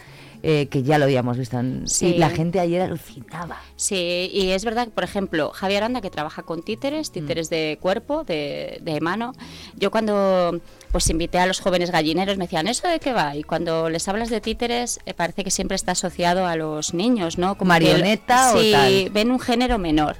eh, 0.43 0.67
que 0.67 0.83
ya 0.83 0.97
lo 0.99 1.05
habíamos 1.05 1.37
visto. 1.37 1.59
en- 1.59 1.87
Sí. 1.87 2.07
Y 2.15 2.17
la 2.19 2.29
gente 2.29 2.59
ayer 2.59 2.81
alucinaba. 2.81 3.57
Sí, 3.75 4.29
y 4.31 4.49
es 4.51 4.63
verdad, 4.65 4.87
por 4.89 5.03
ejemplo, 5.03 5.49
Javier 5.51 5.83
Aranda, 5.83 5.99
que 6.01 6.09
trabaja 6.11 6.43
con 6.43 6.61
títeres, 6.61 7.11
títeres 7.11 7.49
de 7.49 7.79
cuerpo, 7.81 8.23
de, 8.23 8.79
de 8.81 9.01
mano, 9.01 9.33
Yo 9.75 9.89
cuando 9.91 10.59
pues 10.91 11.09
invité 11.09 11.39
a 11.39 11.45
los 11.45 11.59
jóvenes 11.59 11.91
gallineros 11.91 12.37
me 12.37 12.45
decían, 12.45 12.67
¿eso 12.67 12.87
de 12.87 12.99
qué 12.99 13.13
va? 13.13 13.35
Y 13.35 13.43
cuando 13.43 13.89
les 13.89 14.07
hablas 14.07 14.29
de 14.29 14.41
títeres 14.41 14.99
eh, 15.05 15.13
parece 15.13 15.43
que 15.43 15.51
siempre 15.51 15.75
está 15.75 15.93
asociado 15.93 16.45
a 16.45 16.55
los 16.55 16.93
niños, 16.93 17.37
¿no? 17.37 17.57
Como 17.57 17.69
¿Marioneta 17.69 18.53
o 18.53 18.59
sí, 18.59 19.09
ven 19.11 19.31
un 19.31 19.39
género 19.39 19.77
menor. 19.77 20.15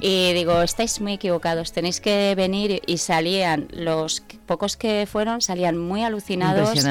Y 0.00 0.32
digo, 0.32 0.62
estáis 0.62 1.00
muy 1.00 1.12
equivocados, 1.12 1.72
tenéis 1.72 2.00
que 2.00 2.34
venir 2.36 2.82
y 2.86 2.98
salían, 2.98 3.68
los 3.70 4.22
pocos 4.46 4.76
que 4.76 5.06
fueron 5.10 5.40
salían 5.40 5.78
muy 5.78 6.02
alucinados. 6.02 6.84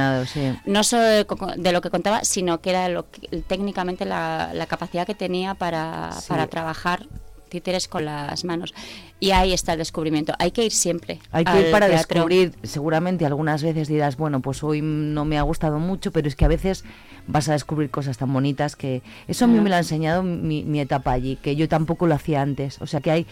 No 0.65 0.83
solo 0.83 1.03
de, 1.03 1.71
lo 1.71 1.81
que 1.81 1.89
contaba, 1.89 2.23
sino 2.23 2.61
que 2.61 2.69
era 2.69 2.87
lo 2.87 3.05
técnicamente 3.47 4.05
la, 4.05 4.65
capacidad 4.69 5.05
que 5.05 5.15
tenía 5.15 5.55
para, 5.55 6.11
para 6.27 6.47
trabajar 6.47 7.07
títeres 7.49 7.87
con 7.87 8.05
las 8.05 8.45
manos. 8.45 8.73
Y 9.19 9.31
ahí 9.31 9.51
está 9.51 9.73
el 9.73 9.79
descubrimiento. 9.79 10.33
Hay 10.39 10.51
que 10.51 10.63
ir 10.63 10.71
siempre. 10.71 11.19
Hay 11.31 11.43
que 11.43 11.59
ir 11.59 11.71
para 11.71 11.89
descubrir. 11.89 12.53
Seguramente 12.63 13.25
algunas 13.25 13.61
veces 13.63 13.87
dirás, 13.87 14.15
bueno, 14.15 14.39
pues 14.39 14.63
hoy 14.63 14.81
no 14.81 15.25
me 15.25 15.37
ha 15.37 15.41
gustado 15.41 15.79
mucho, 15.79 16.11
pero 16.11 16.27
es 16.27 16.35
que 16.35 16.45
a 16.45 16.47
veces 16.47 16.85
vas 17.27 17.49
a 17.49 17.53
descubrir 17.53 17.89
cosas 17.89 18.17
tan 18.17 18.31
bonitas 18.31 18.75
que 18.75 19.01
eso 19.27 19.45
a 19.45 19.47
mí 19.47 19.59
me 19.59 19.69
lo 19.69 19.75
ha 19.75 19.79
enseñado 19.79 20.23
mi, 20.23 20.63
mi 20.63 20.79
etapa 20.79 21.11
allí, 21.11 21.35
que 21.35 21.55
yo 21.55 21.67
tampoco 21.67 22.07
lo 22.07 22.15
hacía 22.15 22.41
antes. 22.41 22.81
O 22.81 22.87
sea 22.87 23.01
que 23.01 23.11
hay 23.11 23.27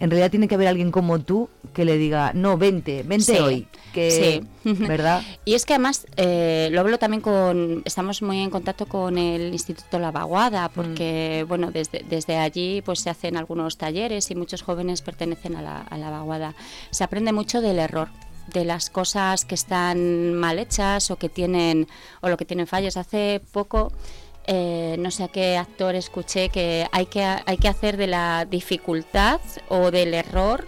en 0.00 0.10
realidad 0.10 0.30
tiene 0.30 0.48
que 0.48 0.54
haber 0.54 0.68
alguien 0.68 0.90
como 0.90 1.18
tú 1.18 1.48
que 1.72 1.84
le 1.84 1.98
diga, 1.98 2.32
no, 2.34 2.56
vente, 2.56 3.02
vente 3.02 3.40
hoy. 3.40 3.66
Que, 3.92 4.44
¿Verdad? 4.64 5.22
y 5.44 5.54
es 5.54 5.64
que 5.64 5.74
además 5.74 6.06
eh, 6.16 6.68
lo 6.70 6.80
hablo 6.80 6.98
también 6.98 7.20
con, 7.20 7.82
estamos 7.84 8.22
muy 8.22 8.40
en 8.40 8.50
contacto 8.50 8.86
con 8.86 9.18
el 9.18 9.52
Instituto 9.52 9.98
La 9.98 10.10
Vaguada, 10.10 10.68
porque, 10.68 11.42
mm. 11.44 11.48
bueno, 11.48 11.70
desde, 11.72 12.04
desde 12.08 12.36
allí 12.36 12.82
pues 12.82 13.00
se 13.00 13.10
hacen 13.10 13.36
algunos 13.36 13.76
talleres 13.76 14.30
y 14.30 14.34
muchos 14.34 14.62
jóvenes 14.62 15.02
pertenecen 15.02 15.56
a 15.56 15.62
la, 15.62 15.80
a 15.80 15.98
la 15.98 16.10
Vaguada. 16.10 16.54
Se 16.90 17.02
aprende 17.02 17.32
mucho 17.32 17.60
del 17.60 17.78
error 17.78 18.08
de 18.52 18.64
las 18.64 18.90
cosas 18.90 19.44
que 19.44 19.54
están 19.54 20.34
mal 20.34 20.58
hechas 20.58 21.10
o 21.10 21.16
que 21.16 21.28
tienen 21.28 21.86
o 22.20 22.28
lo 22.28 22.36
que 22.36 22.44
tienen 22.44 22.66
fallos. 22.66 22.96
Hace 22.96 23.42
poco 23.52 23.92
eh, 24.50 24.96
no 24.98 25.10
sé 25.10 25.24
a 25.24 25.28
qué 25.28 25.58
actor 25.58 25.94
escuché 25.94 26.48
que 26.48 26.86
hay, 26.90 27.04
que 27.04 27.22
hay 27.22 27.58
que 27.58 27.68
hacer 27.68 27.98
de 27.98 28.06
la 28.06 28.46
dificultad 28.46 29.42
o 29.68 29.90
del 29.90 30.14
error 30.14 30.66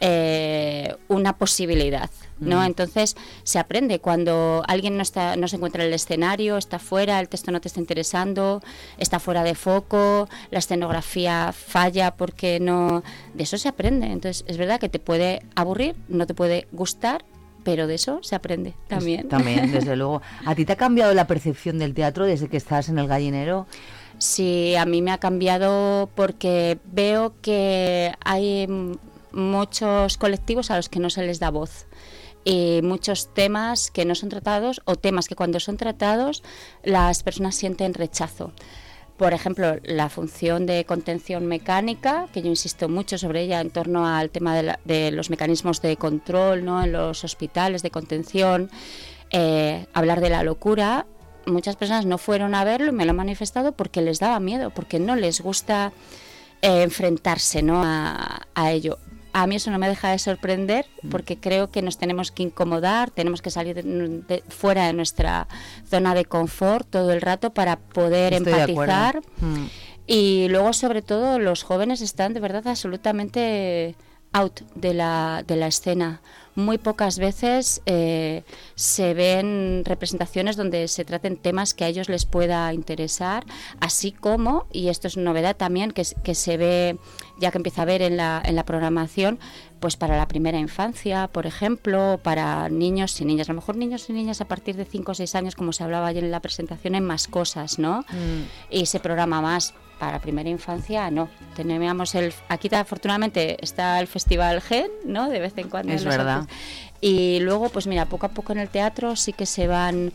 eh, 0.00 0.94
una 1.08 1.38
posibilidad. 1.38 2.10
¿no? 2.38 2.60
Mm. 2.60 2.64
Entonces 2.64 3.16
se 3.42 3.58
aprende 3.58 3.98
cuando 3.98 4.62
alguien 4.68 4.98
no, 4.98 5.02
está, 5.02 5.36
no 5.36 5.48
se 5.48 5.56
encuentra 5.56 5.84
en 5.84 5.88
el 5.88 5.94
escenario, 5.94 6.58
está 6.58 6.78
fuera, 6.78 7.18
el 7.18 7.30
texto 7.30 7.50
no 7.50 7.62
te 7.62 7.68
está 7.68 7.80
interesando, 7.80 8.62
está 8.98 9.18
fuera 9.18 9.42
de 9.42 9.54
foco, 9.54 10.28
la 10.50 10.58
escenografía 10.58 11.52
falla 11.52 12.10
porque 12.10 12.60
no... 12.60 13.02
De 13.32 13.44
eso 13.44 13.56
se 13.56 13.70
aprende. 13.70 14.08
Entonces 14.08 14.44
es 14.46 14.58
verdad 14.58 14.78
que 14.78 14.90
te 14.90 14.98
puede 14.98 15.40
aburrir, 15.54 15.96
no 16.08 16.26
te 16.26 16.34
puede 16.34 16.68
gustar, 16.72 17.24
pero 17.64 17.86
de 17.86 17.94
eso 17.94 18.20
se 18.22 18.34
aprende 18.36 18.74
también. 18.86 19.28
También, 19.34 19.72
desde 19.72 19.96
luego. 19.96 20.22
¿A 20.44 20.54
ti 20.54 20.64
te 20.64 20.74
ha 20.74 20.76
cambiado 20.76 21.14
la 21.14 21.26
percepción 21.26 21.78
del 21.78 21.94
teatro 21.94 22.26
desde 22.26 22.48
que 22.48 22.56
estás 22.56 22.88
en 22.88 22.98
el 22.98 23.08
gallinero? 23.08 23.66
Sí, 24.18 24.76
a 24.76 24.86
mí 24.86 25.02
me 25.02 25.10
ha 25.10 25.18
cambiado 25.18 26.08
porque 26.14 26.78
veo 26.84 27.34
que 27.42 28.12
hay 28.24 28.68
muchos 29.32 30.16
colectivos 30.16 30.70
a 30.70 30.76
los 30.76 30.88
que 30.88 31.00
no 31.00 31.10
se 31.10 31.26
les 31.26 31.40
da 31.40 31.50
voz 31.50 31.86
y 32.44 32.80
muchos 32.82 33.32
temas 33.32 33.90
que 33.90 34.04
no 34.04 34.14
son 34.14 34.28
tratados 34.28 34.82
o 34.84 34.96
temas 34.96 35.26
que 35.26 35.34
cuando 35.34 35.58
son 35.60 35.76
tratados 35.76 36.42
las 36.82 37.22
personas 37.22 37.56
sienten 37.56 37.94
rechazo 37.94 38.52
por 39.16 39.32
ejemplo, 39.32 39.76
la 39.84 40.08
función 40.08 40.66
de 40.66 40.84
contención 40.84 41.46
mecánica, 41.46 42.26
que 42.32 42.42
yo 42.42 42.48
insisto 42.48 42.88
mucho 42.88 43.16
sobre 43.16 43.42
ella 43.42 43.60
en 43.60 43.70
torno 43.70 44.06
al 44.06 44.30
tema 44.30 44.56
de, 44.56 45.10
los 45.12 45.30
mecanismos 45.30 45.80
de 45.80 45.96
control 45.96 46.64
¿no? 46.64 46.82
en 46.82 46.92
los 46.92 47.22
hospitales 47.22 47.82
de 47.82 47.90
contención, 47.90 48.70
eh, 49.30 49.86
hablar 49.92 50.20
de 50.20 50.30
la 50.30 50.42
locura. 50.42 51.06
Muchas 51.46 51.76
personas 51.76 52.06
no 52.06 52.18
fueron 52.18 52.54
a 52.54 52.64
verlo 52.64 52.88
y 52.88 52.92
me 52.92 53.04
lo 53.04 53.10
han 53.10 53.16
manifestado 53.16 53.72
porque 53.72 54.00
les 54.00 54.18
daba 54.18 54.40
miedo, 54.40 54.70
porque 54.70 54.98
no 54.98 55.14
les 55.14 55.40
gusta 55.40 55.92
eh, 56.60 56.82
enfrentarse 56.82 57.62
¿no? 57.62 57.82
a 57.84 58.72
ello 58.72 58.98
a 59.34 59.48
mí 59.48 59.56
eso 59.56 59.72
no 59.72 59.78
me 59.80 59.88
deja 59.88 60.10
de 60.10 60.18
sorprender 60.20 60.86
mm. 61.02 61.10
porque 61.10 61.36
creo 61.36 61.68
que 61.68 61.82
nos 61.82 61.98
tenemos 61.98 62.30
que 62.30 62.44
incomodar, 62.44 63.10
tenemos 63.10 63.42
que 63.42 63.50
salir 63.50 63.84
fuera 64.48 64.86
de 64.86 64.92
nuestra 64.92 65.48
zona 65.90 66.14
de 66.14 66.24
confort 66.24 66.88
todo 66.88 67.12
el 67.12 67.20
rato 67.20 67.52
para 67.52 67.76
poder 67.76 68.32
empatizar. 68.32 69.20
Mm. 69.40 69.66
Y 70.06 70.46
luego, 70.50 70.72
sobre 70.72 71.02
todo, 71.02 71.40
los 71.40 71.64
jóvenes 71.64 72.00
están 72.00 72.32
de 72.32 72.40
verdad 72.40 72.68
absolutamente 72.68 73.96
out 74.32 74.60
de 74.76 74.94
la, 74.94 75.42
de 75.44 75.56
la 75.56 75.66
escena. 75.66 76.20
Muy 76.56 76.78
pocas 76.78 77.18
veces 77.18 77.82
eh, 77.86 78.44
se 78.74 79.14
ven 79.14 79.82
representaciones 79.84 80.56
donde 80.56 80.88
se 80.88 81.04
traten 81.04 81.36
temas 81.36 81.74
que 81.74 81.84
a 81.84 81.88
ellos 81.88 82.08
les 82.08 82.26
pueda 82.26 82.72
interesar, 82.72 83.44
así 83.80 84.12
como, 84.12 84.66
y 84.72 84.88
esto 84.88 85.08
es 85.08 85.16
novedad 85.16 85.56
también, 85.56 85.90
que, 85.90 86.04
que 86.22 86.34
se 86.34 86.56
ve 86.56 86.98
ya 87.38 87.50
que 87.50 87.58
empieza 87.58 87.82
a 87.82 87.84
ver 87.84 88.02
en 88.02 88.16
la, 88.16 88.40
en 88.44 88.54
la 88.54 88.64
programación, 88.64 89.38
pues 89.80 89.96
para 89.96 90.16
la 90.16 90.28
primera 90.28 90.58
infancia, 90.58 91.28
por 91.28 91.46
ejemplo, 91.46 92.20
para 92.22 92.68
niños 92.68 93.20
y 93.20 93.24
niñas. 93.24 93.48
A 93.48 93.52
lo 93.52 93.56
mejor 93.56 93.76
niños 93.76 94.08
y 94.08 94.12
niñas 94.12 94.40
a 94.40 94.46
partir 94.46 94.76
de 94.76 94.84
5 94.84 95.12
o 95.12 95.14
6 95.14 95.34
años, 95.34 95.54
como 95.56 95.72
se 95.72 95.82
hablaba 95.82 96.06
ayer 96.06 96.24
en 96.24 96.30
la 96.30 96.40
presentación, 96.40 96.94
en 96.94 97.04
más 97.04 97.28
cosas, 97.28 97.78
¿no? 97.78 98.00
Mm. 98.00 98.44
Y 98.70 98.86
se 98.86 99.00
programa 99.00 99.40
más 99.40 99.74
para 99.98 100.18
primera 100.20 100.48
infancia 100.48 101.10
no. 101.10 101.28
Tenemos 101.56 102.14
el 102.14 102.32
aquí 102.48 102.68
afortunadamente 102.74 103.56
está 103.60 104.00
el 104.00 104.06
Festival 104.06 104.60
Gen, 104.60 104.90
¿no? 105.04 105.28
De 105.28 105.40
vez 105.40 105.52
en 105.56 105.68
cuando. 105.68 105.92
Es 105.92 106.04
verdad. 106.04 106.46
Y 107.00 107.40
luego 107.40 107.68
pues 107.68 107.86
mira, 107.86 108.06
poco 108.06 108.26
a 108.26 108.30
poco 108.30 108.52
en 108.52 108.58
el 108.58 108.68
teatro 108.68 109.16
sí 109.16 109.32
que 109.32 109.46
se 109.46 109.66
van 109.66 110.12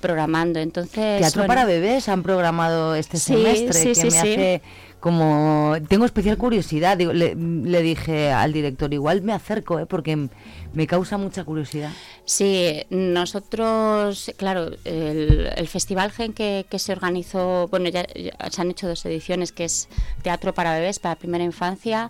programando. 0.00 0.60
Entonces, 0.60 1.20
Teatro 1.20 1.46
para 1.46 1.64
bebés 1.64 2.08
han 2.10 2.22
programado 2.22 2.94
este 2.94 3.16
semestre 3.16 3.94
que 3.94 4.10
me 4.10 4.18
hace 4.18 4.62
como 5.02 5.74
tengo 5.88 6.04
especial 6.04 6.36
curiosidad, 6.38 6.96
le, 6.96 7.82
dije 7.82 8.30
al 8.30 8.52
director, 8.52 8.94
igual 8.94 9.20
me 9.22 9.32
acerco, 9.32 9.80
¿eh? 9.80 9.84
porque 9.84 10.28
me 10.74 10.86
causa 10.86 11.18
mucha 11.18 11.42
curiosidad. 11.42 11.90
Sí, 12.24 12.84
nosotros, 12.88 14.30
claro, 14.36 14.70
el, 14.84 15.66
festival 15.66 16.12
Gen 16.12 16.32
que, 16.32 16.64
se 16.76 16.92
organizó, 16.92 17.66
bueno, 17.66 17.88
ya, 17.88 18.06
se 18.48 18.60
han 18.60 18.70
hecho 18.70 18.86
dos 18.86 19.04
ediciones, 19.04 19.50
que 19.50 19.64
es 19.64 19.88
Teatro 20.22 20.54
para 20.54 20.72
Bebés, 20.72 21.00
para 21.00 21.16
Primera 21.16 21.42
Infancia, 21.42 22.08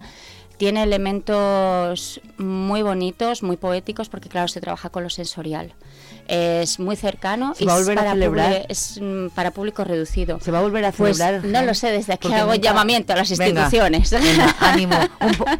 tiene 0.58 0.82
elementos 0.82 2.20
muy 2.36 2.82
bonitos, 2.82 3.42
muy 3.42 3.56
poéticos, 3.56 4.10
porque 4.10 4.28
claro, 4.28 4.48
se 4.48 4.60
trabaja 4.60 4.90
con 4.90 5.02
lo 5.02 5.08
sensorial 5.08 5.72
es 6.28 6.78
muy 6.78 6.96
cercano 6.96 7.54
y 7.58 7.66
para 7.66 8.12
es 8.68 8.98
mm, 9.00 9.28
para 9.28 9.50
público 9.50 9.84
reducido. 9.84 10.40
¿Se 10.40 10.50
va 10.50 10.58
a 10.58 10.62
volver 10.62 10.84
a 10.84 10.92
pues 10.92 11.18
celebrar? 11.18 11.44
no 11.44 11.62
lo 11.62 11.74
sé, 11.74 11.90
desde 11.90 12.14
aquí 12.14 12.32
hago 12.32 12.54
llamamiento 12.54 13.12
a 13.12 13.16
las 13.16 13.30
instituciones. 13.30 14.12
ánimo, 14.60 14.96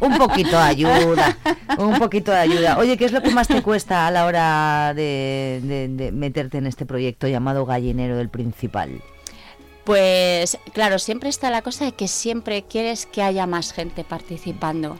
un, 0.01 0.17
poquito 0.17 0.51
de 0.51 0.63
ayuda, 0.63 1.37
un 1.77 1.99
poquito 1.99 2.31
de 2.31 2.37
ayuda. 2.37 2.77
Oye, 2.77 2.97
¿qué 2.97 3.05
es 3.05 3.11
lo 3.11 3.21
que 3.21 3.31
más 3.31 3.47
te 3.47 3.61
cuesta 3.61 4.07
a 4.07 4.11
la 4.11 4.25
hora 4.25 4.93
de 4.93 6.11
meterte 6.13 6.57
en 6.57 6.67
este 6.67 6.85
proyecto 6.85 7.27
llamado 7.27 7.65
Gallinero 7.65 8.17
del 8.17 8.29
Principal? 8.29 9.01
Pues 9.83 10.57
claro, 10.71 10.97
siempre 10.97 11.29
está 11.29 11.49
la 11.49 11.61
cosa 11.61 11.83
de 11.85 11.91
que 11.91 12.07
siempre 12.07 12.63
quieres 12.63 13.05
que 13.05 13.21
haya 13.21 13.45
más 13.45 13.73
gente 13.73 14.05
participando, 14.05 14.97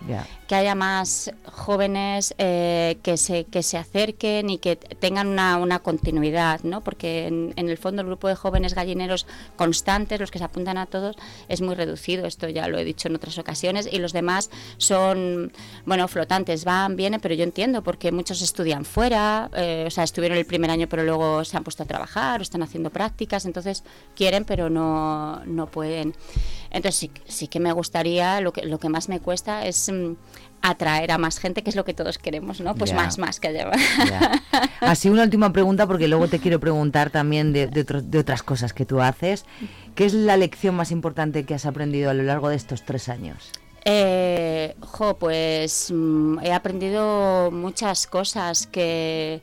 que 0.48 0.56
haya 0.56 0.76
más 0.76 1.32
jóvenes 1.46 2.34
eh, 2.38 2.98
que, 3.04 3.18
se, 3.18 3.46
que 3.46 3.64
se 3.64 3.78
acerquen 3.78 4.50
y 4.50 4.58
que 4.58 4.76
tengan 4.76 5.28
una, 5.28 5.58
una 5.58 5.80
continuidad, 5.80 6.62
¿no? 6.64 6.84
Porque 6.84 7.28
en, 7.28 7.54
el 7.56 7.78
fondo 7.78 8.02
el 8.02 8.08
grupo 8.08 8.28
de 8.28 8.36
jóvenes 8.36 8.74
gallineros 8.74 9.26
constantes, 9.56 10.20
los 10.20 10.32
que 10.32 10.39
se 10.39 10.46
apuntan 10.46 10.78
a 10.78 10.86
todos, 10.86 11.16
es 11.48 11.62
muy 11.62 11.76
reducido, 11.76 12.26
esto 12.26 12.50
ya 12.50 12.68
lo 12.68 12.78
he 12.78 12.84
dicho 12.84 13.08
en 13.08 13.16
otras 13.16 13.38
ocasiones, 13.38 13.88
y 13.91 14.00
los 14.00 14.14
demás 14.14 14.50
son, 14.78 15.52
bueno, 15.86 16.08
flotantes, 16.08 16.66
van, 16.66 16.96
vienen, 16.96 17.20
pero 17.22 17.36
yo 17.36 17.44
entiendo 17.44 17.84
porque 17.84 18.12
muchos 18.12 18.41
estudian 18.41 18.86
fuera, 18.86 19.50
eh, 19.56 19.86
o 19.88 19.91
sea, 19.91 20.04
estuvieron 20.04 20.38
el 20.38 20.46
primer 20.46 20.72
año 20.72 20.88
pero 20.88 21.04
luego 21.04 21.44
se 21.46 21.58
han 21.58 21.64
puesto 21.64 21.84
a 21.84 21.86
trabajar 21.86 22.39
o 22.39 22.44
están 22.44 22.64
haciendo 22.64 22.89
prácticas, 22.89 23.46
entonces 23.46 23.84
quieren 24.16 24.46
pero 24.46 24.70
no, 24.70 25.44
no 25.46 25.68
pueden. 25.68 26.14
Entonces 26.74 26.95
sí, 26.95 27.11
sí, 27.26 27.47
que 27.47 27.59
me 27.59 27.71
gustaría, 27.71 28.41
lo 28.41 28.51
que, 28.51 28.65
lo 28.65 28.80
que 28.80 28.89
más 28.89 29.07
me 29.07 29.19
cuesta 29.19 29.65
es 29.65 29.91
mm, 29.91 30.13
atraer 30.63 31.11
a 31.11 31.19
más 31.19 31.39
gente, 31.39 31.61
que 31.61 31.69
es 31.69 31.76
lo 31.76 31.86
que 31.86 31.93
todos 31.93 32.17
queremos, 32.17 32.61
¿no? 32.61 32.74
Pues 32.74 32.93
más, 32.93 33.19
más 33.19 33.39
que 33.39 33.49
haya. 33.49 33.69
Así 34.82 35.09
una 35.09 35.24
última 35.24 35.53
pregunta, 35.53 35.86
porque 35.86 36.07
luego 36.07 36.28
te 36.28 36.39
quiero 36.39 36.59
preguntar 36.59 37.11
también 37.11 37.53
de, 37.53 37.67
de, 37.67 38.17
otras 38.17 38.41
cosas 38.41 38.74
que 38.74 38.86
tú 38.86 39.01
haces. 39.01 39.45
¿Qué 39.93 40.05
es 40.05 40.13
la 40.13 40.36
lección 40.36 40.74
más 40.74 40.91
importante 40.91 41.43
que 41.43 41.53
has 41.53 41.65
aprendido 41.65 42.09
a 42.09 42.13
lo 42.13 42.24
largo 42.24 42.49
de 42.49 42.55
estos 42.55 42.84
tres 42.84 43.07
años? 43.07 43.51
Eh, 43.86 44.76
jo, 44.80 45.15
pues 45.17 45.91
mm, 45.93 46.39
he 46.39 46.53
aprendido 46.53 47.51
muchas 47.51 48.07
cosas 48.07 48.65
que 48.65 49.41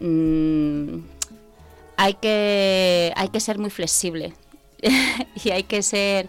mm, 0.00 0.98
hay 1.96 2.14
que 2.14 3.12
hay 3.14 3.28
que 3.28 3.40
ser 3.40 3.58
muy 3.58 3.70
flexible 3.70 4.34
y 5.44 5.50
hay 5.50 5.62
que 5.62 5.82
ser 5.82 6.28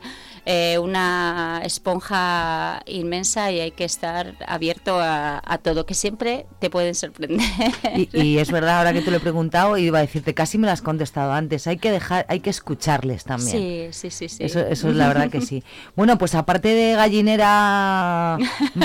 eh, 0.52 0.80
una 0.80 1.62
esponja 1.64 2.82
inmensa 2.88 3.52
y 3.52 3.60
hay 3.60 3.70
que 3.70 3.84
estar 3.84 4.34
abierto 4.48 5.00
a, 5.00 5.40
a 5.46 5.58
todo, 5.60 5.86
que 5.86 5.94
siempre 5.94 6.48
te 6.58 6.72
pueden 6.72 6.96
sorprender. 6.96 7.46
Y, 7.96 8.10
y 8.20 8.38
es 8.40 8.52
verdad, 8.52 8.80
ahora 8.80 8.92
que 8.92 9.04
te 9.04 9.12
lo 9.12 9.18
he 9.18 9.20
preguntado, 9.20 9.78
iba 9.78 10.00
a 10.00 10.02
decirte, 10.02 10.34
casi 10.34 10.58
me 10.58 10.66
lo 10.66 10.74
has 10.74 10.82
contestado 10.82 11.34
antes, 11.34 11.68
hay 11.68 11.78
que 11.78 11.92
dejar, 11.92 12.26
hay 12.30 12.40
que 12.40 12.50
escucharles 12.50 13.26
también. 13.26 13.52
Sí, 13.52 13.88
sí, 13.92 14.10
sí, 14.10 14.28
sí. 14.28 14.44
Eso, 14.44 14.60
eso 14.62 14.90
es 14.90 14.96
la 14.96 15.08
verdad 15.08 15.30
que 15.30 15.42
sí. 15.42 15.64
Bueno, 15.96 16.18
pues 16.18 16.34
aparte 16.34 16.70
de 16.70 16.96
gallinera 16.96 18.40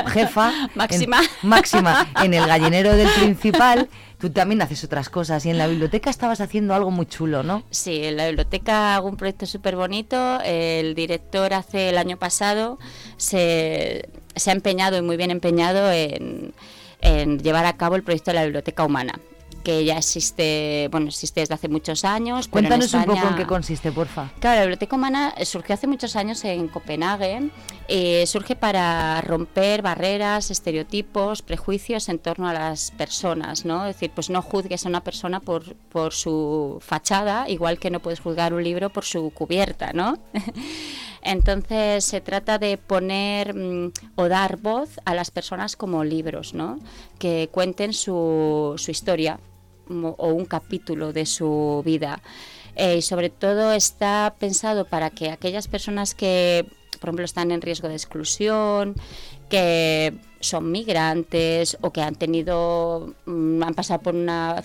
jefa, 0.08 0.52
Máxima. 0.74 1.22
en, 1.22 1.48
máxima, 1.48 2.06
en 2.22 2.34
el 2.34 2.46
gallinero 2.46 2.92
del 2.94 3.08
principal, 3.08 3.88
tú 4.24 4.30
también 4.30 4.62
haces 4.62 4.82
otras 4.84 5.10
cosas. 5.10 5.44
Y 5.44 5.50
en 5.50 5.58
la 5.58 5.66
biblioteca 5.66 6.08
estabas 6.08 6.40
haciendo 6.40 6.74
algo 6.74 6.90
muy 6.90 7.04
chulo, 7.04 7.42
¿no? 7.42 7.62
Sí, 7.70 8.04
en 8.04 8.16
la 8.16 8.26
biblioteca 8.26 8.94
hago 8.94 9.08
un 9.08 9.18
proyecto 9.18 9.44
súper 9.44 9.76
bonito. 9.76 10.40
El 10.42 10.94
director 10.94 11.52
hace 11.52 11.90
el 11.90 11.98
año 11.98 12.16
pasado 12.16 12.78
se, 13.18 14.08
se 14.34 14.50
ha 14.50 14.54
empeñado 14.54 14.96
y 14.96 15.02
muy 15.02 15.18
bien 15.18 15.30
empeñado 15.30 15.92
en, 15.92 16.54
en 17.02 17.38
llevar 17.40 17.66
a 17.66 17.76
cabo 17.76 17.96
el 17.96 18.02
proyecto 18.02 18.30
de 18.30 18.36
la 18.36 18.44
biblioteca 18.44 18.82
humana 18.82 19.12
que 19.62 19.84
ya 19.84 19.96
existe, 19.96 20.88
bueno, 20.90 21.08
existe 21.08 21.40
desde 21.40 21.54
hace 21.54 21.68
muchos 21.68 22.04
años. 22.04 22.48
Cuéntanos 22.48 22.92
un 22.92 23.04
poco 23.04 23.26
en 23.26 23.34
qué 23.34 23.46
consiste, 23.46 23.90
porfa. 23.90 24.30
Claro, 24.38 24.56
la 24.56 24.62
Biblioteca 24.66 24.94
Humana 24.94 25.34
surgió 25.42 25.74
hace 25.74 25.86
muchos 25.86 26.16
años 26.16 26.44
en 26.44 26.68
Copenhague. 26.68 27.48
Eh, 27.88 28.26
surge 28.26 28.56
para 28.56 29.20
romper 29.20 29.82
barreras, 29.82 30.50
estereotipos, 30.50 31.42
prejuicios 31.42 32.08
en 32.08 32.18
torno 32.18 32.48
a 32.48 32.52
las 32.52 32.90
personas, 32.92 33.64
¿no? 33.64 33.86
Es 33.86 33.96
decir, 33.96 34.10
pues 34.14 34.30
no 34.30 34.40
juzgues 34.42 34.86
a 34.86 34.88
una 34.88 35.02
persona 35.02 35.40
por, 35.40 35.74
por 35.74 36.12
su 36.12 36.78
fachada, 36.80 37.48
igual 37.48 37.78
que 37.78 37.90
no 37.90 38.00
puedes 38.00 38.20
juzgar 38.20 38.54
un 38.54 38.64
libro 38.64 38.90
por 38.90 39.04
su 39.04 39.30
cubierta, 39.30 39.92
¿no? 39.92 40.18
Entonces 41.22 42.04
se 42.04 42.20
trata 42.20 42.58
de 42.58 42.78
poner 42.78 43.54
mm, 43.54 43.92
o 44.16 44.28
dar 44.28 44.56
voz 44.56 45.00
a 45.04 45.14
las 45.14 45.30
personas 45.30 45.76
como 45.76 46.04
libros, 46.04 46.54
¿no? 46.54 46.78
Que 47.18 47.48
cuenten 47.52 47.92
su, 47.92 48.74
su 48.76 48.90
historia 48.90 49.38
o 49.88 50.28
un 50.28 50.46
capítulo 50.46 51.12
de 51.12 51.26
su 51.26 51.82
vida. 51.84 52.22
Eh, 52.76 52.98
y 52.98 53.02
sobre 53.02 53.30
todo 53.30 53.72
está 53.72 54.34
pensado 54.38 54.84
para 54.84 55.10
que 55.10 55.30
aquellas 55.30 55.68
personas 55.68 56.14
que, 56.14 56.66
por 57.04 57.10
ejemplo, 57.10 57.26
están 57.26 57.50
en 57.50 57.60
riesgo 57.60 57.86
de 57.86 57.96
exclusión, 57.96 58.94
que 59.50 60.14
son 60.40 60.72
migrantes 60.72 61.76
o 61.82 61.92
que 61.92 62.00
han 62.00 62.14
tenido, 62.14 63.12
mm, 63.26 63.62
han 63.62 63.74
pasado 63.74 64.00
por 64.00 64.14
una, 64.14 64.64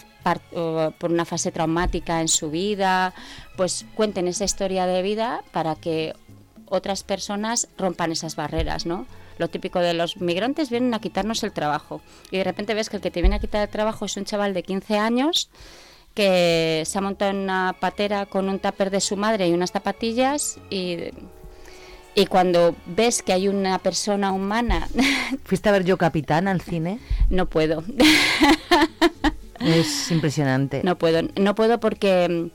por 0.97 1.11
una 1.11 1.25
fase 1.25 1.51
traumática 1.51 2.21
en 2.21 2.29
su 2.29 2.49
vida, 2.49 3.13
pues 3.57 3.85
cuenten 3.93 4.29
esa 4.29 4.45
historia 4.45 4.85
de 4.85 5.01
vida 5.01 5.43
para 5.51 5.75
que 5.75 6.13
otras 6.67 7.03
personas 7.03 7.67
rompan 7.77 8.13
esas 8.13 8.37
barreras, 8.37 8.85
¿no? 8.85 9.05
Lo 9.37 9.49
típico 9.49 9.79
de 9.79 9.93
los 9.93 10.15
migrantes 10.21 10.69
vienen 10.69 10.93
a 10.93 11.01
quitarnos 11.01 11.43
el 11.43 11.51
trabajo 11.51 11.99
y 12.31 12.37
de 12.37 12.45
repente 12.45 12.73
ves 12.73 12.89
que 12.89 12.95
el 12.95 13.01
que 13.01 13.11
te 13.11 13.19
viene 13.19 13.35
a 13.35 13.39
quitar 13.39 13.63
el 13.63 13.69
trabajo 13.69 14.05
es 14.05 14.15
un 14.15 14.23
chaval 14.23 14.53
de 14.53 14.63
15 14.63 14.97
años 14.97 15.49
que 16.13 16.83
se 16.85 16.97
ha 16.97 17.01
montado 17.01 17.31
en 17.31 17.37
una 17.39 17.75
patera 17.77 18.27
con 18.27 18.47
un 18.47 18.59
tupper 18.59 18.91
de 18.91 19.01
su 19.01 19.17
madre 19.17 19.49
y 19.49 19.53
unas 19.53 19.73
zapatillas 19.73 20.57
y, 20.69 21.11
y 22.15 22.25
cuando 22.25 22.75
ves 22.85 23.21
que 23.23 23.33
hay 23.33 23.47
una 23.47 23.79
persona 23.79 24.31
humana, 24.31 24.87
¿Fuiste 25.45 25.69
a 25.69 25.71
ver 25.71 25.83
Yo 25.85 25.97
Capitán 25.97 26.47
al 26.47 26.61
cine? 26.61 26.99
no 27.29 27.45
puedo. 27.47 27.83
Es 29.59 30.09
impresionante. 30.11 30.81
No 30.83 30.97
puedo, 30.97 31.27
no 31.35 31.53
puedo 31.55 31.79
porque 31.79 32.27
mm, 32.29 32.45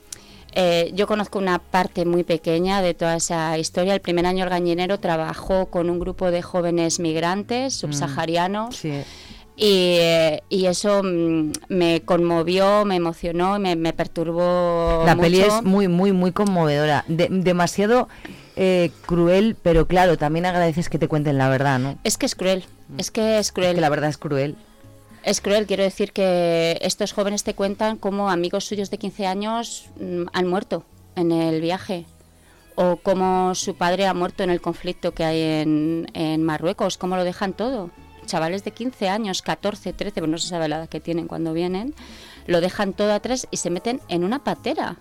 eh, 0.55 0.91
yo 0.95 1.05
conozco 1.07 1.37
una 1.37 1.59
parte 1.59 2.03
muy 2.05 2.23
pequeña 2.23 2.81
de 2.81 2.93
toda 2.93 3.15
esa 3.17 3.57
historia. 3.57 3.93
El 3.93 4.01
primer 4.01 4.25
año 4.25 4.43
el 4.43 4.49
Gañinero 4.49 4.99
trabajó 4.99 5.67
con 5.67 5.89
un 5.89 5.99
grupo 5.99 6.31
de 6.31 6.41
jóvenes 6.41 6.99
migrantes 6.99 7.75
subsaharianos 7.75 8.75
Sí. 8.77 8.89
y, 9.55 9.97
eh, 9.99 10.41
y 10.49 10.65
eso 10.65 11.03
mm, 11.03 11.51
me 11.69 12.01
conmovió, 12.01 12.85
me 12.85 12.95
emocionó, 12.95 13.59
me, 13.59 13.75
me 13.75 13.93
perturbó. 13.93 15.03
La 15.05 15.15
peli 15.15 15.41
es 15.41 15.61
muy, 15.63 15.87
muy, 15.87 16.11
muy 16.11 16.31
conmovedora. 16.31 17.05
De- 17.07 17.27
demasiado 17.29 18.09
eh, 18.55 18.91
cruel, 19.05 19.55
pero 19.61 19.87
claro, 19.87 20.17
también 20.17 20.45
agradeces 20.45 20.89
que 20.89 20.99
te 20.99 21.07
cuenten 21.07 21.37
la 21.37 21.49
verdad, 21.49 21.79
¿no? 21.79 21.97
Es 22.03 22.17
que 22.17 22.25
es 22.25 22.35
cruel, 22.35 22.65
es 22.97 23.11
que 23.11 23.37
es 23.37 23.51
cruel. 23.51 23.75
Que 23.75 23.81
la 23.81 23.89
verdad 23.89 24.09
es 24.09 24.17
cruel. 24.17 24.55
Es 25.23 25.41
cruel, 25.41 25.65
quiero 25.65 25.83
decir 25.83 26.13
que 26.13 26.77
estos 26.81 27.11
jóvenes 27.11 27.43
te 27.43 27.55
cuentan 27.55 27.97
cómo 27.97 28.29
amigos 28.29 28.65
suyos 28.65 28.91
de 28.91 28.99
15 28.99 29.25
años 29.25 29.85
mm, 29.99 30.25
han 30.31 30.47
muerto 30.47 30.85
en 31.15 31.31
el 31.31 31.61
viaje 31.61 32.05
o 32.75 32.97
cómo 32.97 33.55
su 33.55 33.75
padre 33.75 34.05
ha 34.05 34.13
muerto 34.13 34.43
en 34.43 34.49
el 34.49 34.61
conflicto 34.61 35.13
que 35.13 35.23
hay 35.23 35.41
en, 35.41 36.07
en 36.13 36.43
Marruecos, 36.43 36.97
cómo 36.97 37.15
lo 37.15 37.23
dejan 37.23 37.53
todo. 37.53 37.89
Chavales 38.25 38.63
de 38.63 38.71
15 38.71 39.09
años, 39.09 39.41
14, 39.41 39.93
13, 39.93 40.19
pues 40.19 40.31
no 40.31 40.37
se 40.37 40.49
sabe 40.49 40.67
la 40.67 40.77
edad 40.77 40.89
que 40.89 40.99
tienen 40.99 41.27
cuando 41.27 41.53
vienen, 41.53 41.93
lo 42.47 42.61
dejan 42.61 42.93
todo 42.93 43.13
atrás 43.13 43.47
y 43.51 43.57
se 43.57 43.69
meten 43.69 44.01
en 44.07 44.23
una 44.23 44.43
patera. 44.43 44.97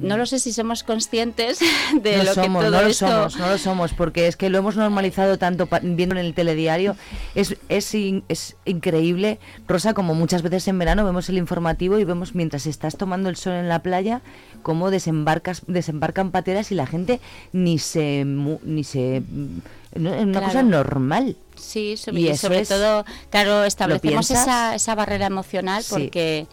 No 0.00 0.16
lo 0.16 0.26
sé 0.26 0.38
si 0.38 0.52
somos 0.52 0.82
conscientes 0.82 1.58
de 2.02 2.14
Mm. 2.14 2.18
no 2.18 2.24
lo 2.24 2.34
somos, 2.34 2.64
que 2.64 2.70
todo 2.70 2.76
no 2.76 2.82
lo 2.82 2.88
esto... 2.88 3.06
somos, 3.08 3.36
no 3.38 3.48
lo 3.48 3.58
somos, 3.58 3.92
porque 3.94 4.26
es 4.26 4.36
que 4.36 4.50
lo 4.50 4.58
hemos 4.58 4.76
normalizado 4.76 5.38
tanto 5.38 5.68
viendo 5.82 6.14
en 6.16 6.24
el 6.24 6.34
telediario. 6.34 6.96
Es, 7.34 7.56
es, 7.68 7.94
in- 7.94 8.24
es 8.28 8.56
increíble, 8.64 9.38
Rosa, 9.68 9.94
como 9.94 10.14
muchas 10.14 10.42
veces 10.42 10.66
en 10.68 10.78
verano 10.78 11.04
vemos 11.04 11.28
el 11.28 11.38
informativo 11.38 11.98
y 11.98 12.04
vemos 12.04 12.34
mientras 12.34 12.66
estás 12.66 12.96
tomando 12.96 13.28
el 13.28 13.36
sol 13.36 13.54
en 13.54 13.68
la 13.68 13.80
playa 13.82 14.20
cómo 14.62 14.90
desembarcas, 14.90 15.62
desembarcan 15.66 16.30
pateras 16.30 16.72
y 16.72 16.74
la 16.74 16.86
gente 16.86 17.20
ni 17.52 17.78
se 17.78 18.24
mu- 18.24 18.60
ni 18.64 18.82
se 18.84 19.20
mm, 19.26 19.58
no, 19.96 20.12
es 20.14 20.22
una 20.22 20.32
Claro. 20.32 20.46
cosa 20.46 20.62
normal. 20.62 21.36
Sí, 21.56 21.96
sobre, 21.96 22.20
Y 22.20 22.36
sobre 22.36 22.60
es- 22.60 22.68
todo, 22.68 23.04
claro, 23.30 23.64
establecemos 23.64 24.30
esa, 24.30 24.74
esa 24.74 24.94
barrera 24.94 25.26
emocional 25.26 25.82
Sí. 25.84 25.90
porque 25.92 26.46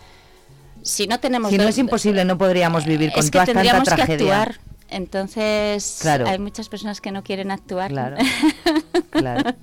si 0.84 1.07
no 1.07 1.19
tenemos... 1.19 1.51
Si 1.51 1.57
no 1.57 1.67
es 1.67 1.77
imposible, 1.77 2.25
no 2.25 2.38
podríamos 2.38 2.86
vivir 2.86 3.11
con 3.11 3.19
es 3.23 3.25
que 3.25 3.32
toda 3.32 3.45
tanta 3.45 3.59
tendríamos 3.61 3.89
que 3.89 3.95
tragedia. 3.95 4.41
actuar. 4.41 4.59
Entonces, 4.89 5.99
Claro. 6.01 6.27
hay 6.27 6.38
muchas 6.39 6.67
personas 6.69 6.99
que 7.01 7.11
no 7.11 7.23
quieren 7.23 7.49
actuar. 7.51 7.89
Claro, 7.91 8.17
claro. 9.09 9.55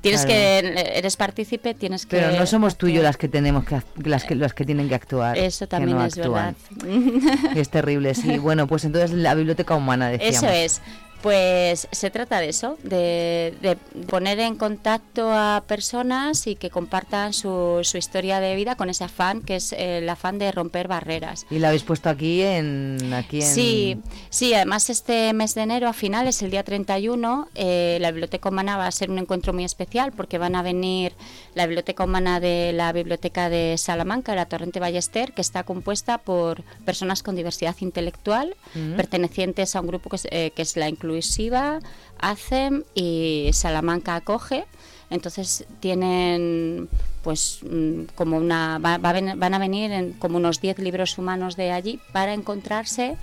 tienes 0.00 0.24
claro. 0.24 0.28
que, 0.28 0.92
eres 0.98 1.16
partícipe, 1.16 1.74
tienes 1.74 2.06
que... 2.06 2.16
Pero 2.18 2.38
no 2.38 2.46
somos 2.46 2.76
tú 2.76 2.86
y 2.86 2.92
yo 2.94 3.02
las 3.02 3.16
que 3.16 3.28
tenemos 3.28 3.64
que 3.64 3.82
las 4.04 4.24
que 4.24 4.34
las 4.36 4.54
que 4.54 4.64
tienen 4.64 4.88
que 4.88 4.94
actuar. 4.94 5.36
Eso 5.36 5.66
que 5.66 5.70
también 5.70 5.98
no 5.98 6.04
es 6.04 6.16
actúan. 6.16 6.54
verdad. 6.70 7.56
Es 7.56 7.68
terrible, 7.68 8.14
sí. 8.14 8.38
Bueno, 8.50 8.66
pues 8.68 8.84
entonces 8.84 9.10
la 9.12 9.34
biblioteca 9.34 9.74
humana 9.74 10.08
decíamos. 10.08 10.36
Eso 10.44 10.48
es. 10.48 10.80
Pues 11.22 11.86
se 11.90 12.10
trata 12.10 12.40
de 12.40 12.48
eso, 12.48 12.78
de, 12.82 13.54
de 13.60 13.76
poner 14.06 14.40
en 14.40 14.56
contacto 14.56 15.30
a 15.32 15.62
personas 15.66 16.46
y 16.46 16.54
que 16.56 16.70
compartan 16.70 17.32
su, 17.32 17.80
su 17.82 17.98
historia 17.98 18.40
de 18.40 18.54
vida 18.56 18.74
con 18.76 18.88
ese 18.88 19.04
afán, 19.04 19.42
que 19.42 19.56
es 19.56 19.72
el 19.72 20.08
afán 20.08 20.38
de 20.38 20.50
romper 20.50 20.88
barreras. 20.88 21.46
Y 21.50 21.58
la 21.58 21.68
habéis 21.68 21.82
puesto 21.82 22.08
aquí 22.08 22.42
en 22.42 23.12
aquí 23.12 23.42
en 23.42 23.46
Sí, 23.46 23.98
sí, 24.30 24.54
además 24.54 24.88
este 24.88 25.32
mes 25.34 25.54
de 25.54 25.62
enero 25.62 25.88
a 25.88 25.92
finales, 25.92 26.40
el 26.42 26.50
día 26.50 26.62
31, 26.64 27.48
eh, 27.54 27.98
la 28.00 28.10
Biblioteca 28.10 28.48
Humana 28.48 28.76
va 28.76 28.86
a 28.86 28.92
ser 28.92 29.10
un 29.10 29.18
encuentro 29.18 29.52
muy 29.52 29.64
especial 29.64 30.12
porque 30.12 30.38
van 30.38 30.54
a 30.54 30.62
venir 30.62 31.12
la 31.54 31.66
Biblioteca 31.66 32.04
Humana 32.04 32.40
de 32.40 32.72
la 32.72 32.92
Biblioteca 32.92 33.50
de 33.50 33.76
Salamanca, 33.76 34.34
la 34.34 34.46
Torrente 34.46 34.80
Ballester, 34.80 35.32
que 35.32 35.42
está 35.42 35.64
compuesta 35.64 36.18
por 36.18 36.62
personas 36.84 37.22
con 37.22 37.36
diversidad 37.36 37.76
intelectual, 37.80 38.56
Mm. 38.74 38.94
pertenecientes 38.96 39.74
a 39.74 39.80
un 39.80 39.88
grupo 39.88 40.10
que 40.10 40.16
es, 40.16 40.28
eh, 40.30 40.52
que 40.54 40.62
es 40.62 40.76
la 40.76 40.88
Inclusiva, 41.14 41.80
ACEM 42.18 42.84
y 42.94 43.50
Salamanca 43.52 44.14
Acoge. 44.16 44.64
Entonces 45.10 45.64
tienen 45.80 46.88
pues 47.22 47.58
mm, 47.68 48.02
como 48.14 48.36
una 48.36 48.78
va- 48.78 48.98
van 48.98 49.54
a 49.54 49.58
venir 49.58 49.90
en 49.90 50.12
como 50.14 50.36
unos 50.38 50.60
10 50.60 50.78
libros 50.78 51.18
humanos 51.18 51.56
de 51.56 51.72
allí 51.72 52.00
para 52.12 52.32
encontrarse 52.32 53.16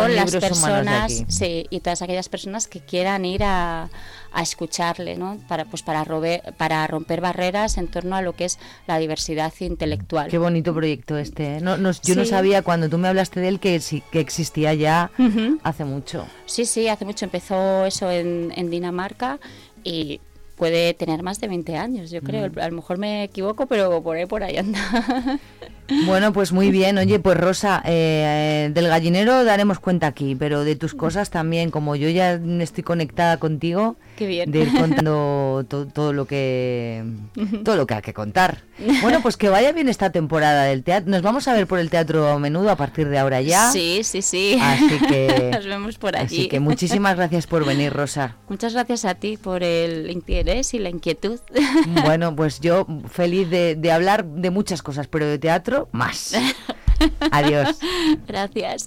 con, 0.00 0.14
las 0.16 0.30
personas 0.36 1.24
sí, 1.28 1.66
y 1.70 1.80
todas 1.80 2.02
aquellas 2.02 2.28
personas 2.28 2.66
que 2.66 2.80
quieran 2.80 3.24
ir 3.24 3.42
a, 3.44 3.88
a 4.32 4.42
escucharle, 4.42 5.16
¿no? 5.16 5.38
Para 5.48 5.64
pues 5.64 5.82
para 5.82 6.04
robe- 6.04 6.42
para 6.56 6.86
romper 6.86 7.20
barreras 7.20 7.78
en 7.78 7.88
torno 7.88 8.16
a 8.16 8.22
lo 8.22 8.34
que 8.34 8.44
es 8.46 8.58
la 8.86 8.98
diversidad 8.98 9.52
intelectual. 9.60 10.28
Qué 10.28 10.38
bonito 10.38 10.74
proyecto 10.74 11.16
este. 11.18 11.56
¿eh? 11.56 11.60
No, 11.60 11.76
no- 11.76 11.92
yo 12.02 12.14
no 12.14 12.24
sabía 12.24 12.62
cuando 12.62 12.88
tú 12.88 12.98
me 12.98 13.08
hablaste 13.08 13.40
de 13.40 13.48
él 13.48 13.60
que 13.60 13.80
que 14.10 14.20
existía 14.20 14.74
ya 14.74 15.10
hace 15.62 15.84
mucho. 15.84 16.26
Sí, 16.46 16.64
sí, 16.66 16.88
hace 16.88 17.04
mucho 17.04 17.24
empezó 17.24 17.86
eso 17.86 18.10
en, 18.10 18.52
en 18.56 18.70
Dinamarca 18.70 19.38
y 19.84 20.20
puede 20.62 20.94
tener 20.94 21.24
más 21.24 21.40
de 21.40 21.48
20 21.48 21.76
años, 21.76 22.12
yo 22.12 22.22
creo. 22.22 22.48
Mm. 22.48 22.60
A 22.60 22.68
lo 22.68 22.76
mejor 22.76 22.96
me 22.96 23.24
equivoco, 23.24 23.66
pero 23.66 24.00
por 24.00 24.16
ahí 24.16 24.26
por 24.26 24.44
ahí 24.44 24.58
anda. 24.58 24.78
Bueno, 26.06 26.32
pues 26.32 26.52
muy 26.52 26.70
bien. 26.70 26.96
Oye, 26.96 27.18
pues 27.18 27.36
Rosa, 27.36 27.82
eh, 27.84 28.70
del 28.72 28.88
gallinero 28.88 29.44
daremos 29.44 29.78
cuenta 29.78 30.06
aquí, 30.06 30.34
pero 30.34 30.64
de 30.64 30.74
tus 30.74 30.94
cosas 30.94 31.28
también, 31.28 31.70
como 31.70 31.96
yo 31.96 32.08
ya 32.08 32.40
estoy 32.60 32.82
conectada 32.82 33.36
contigo, 33.36 33.96
Qué 34.22 34.28
bien. 34.28 34.50
de 34.52 34.60
ir 34.60 34.72
contando 34.78 35.64
to- 35.68 35.86
todo 35.86 36.12
lo 36.12 36.26
que 36.26 37.02
todo 37.64 37.76
lo 37.76 37.86
que 37.86 37.94
hay 37.94 38.02
que 38.02 38.14
contar. 38.14 38.62
Bueno, 39.02 39.20
pues 39.20 39.36
que 39.36 39.48
vaya 39.48 39.72
bien 39.72 39.88
esta 39.88 40.10
temporada 40.10 40.64
del 40.64 40.82
teatro. 40.84 41.10
Nos 41.10 41.22
vamos 41.22 41.48
a 41.48 41.54
ver 41.54 41.66
por 41.66 41.78
el 41.80 41.90
teatro 41.90 42.28
a 42.28 42.38
menudo 42.38 42.70
a 42.70 42.76
partir 42.76 43.08
de 43.08 43.18
ahora 43.18 43.40
ya. 43.40 43.70
Sí, 43.72 44.00
sí, 44.04 44.22
sí. 44.22 44.58
Así 44.60 44.98
que 45.08 45.50
Nos 45.54 45.64
vemos 45.66 45.98
por 45.98 46.16
allí. 46.16 46.24
Así 46.40 46.48
que 46.48 46.60
muchísimas 46.60 47.16
gracias 47.16 47.46
por 47.46 47.64
venir, 47.64 47.92
Rosa. 47.92 48.36
Muchas 48.48 48.74
gracias 48.74 49.04
a 49.04 49.14
ti 49.16 49.36
por 49.36 49.62
el 49.62 50.10
interés 50.10 50.72
y 50.74 50.78
la 50.78 50.88
inquietud. 50.88 51.40
Bueno, 52.04 52.34
pues 52.36 52.60
yo 52.60 52.86
feliz 53.10 53.48
de, 53.50 53.74
de 53.76 53.92
hablar 53.92 54.24
de 54.24 54.50
muchas 54.50 54.82
cosas, 54.82 55.06
pero 55.08 55.26
de 55.26 55.38
teatro 55.38 55.88
más. 55.92 56.34
Adiós. 57.30 57.78
Gracias. 58.26 58.86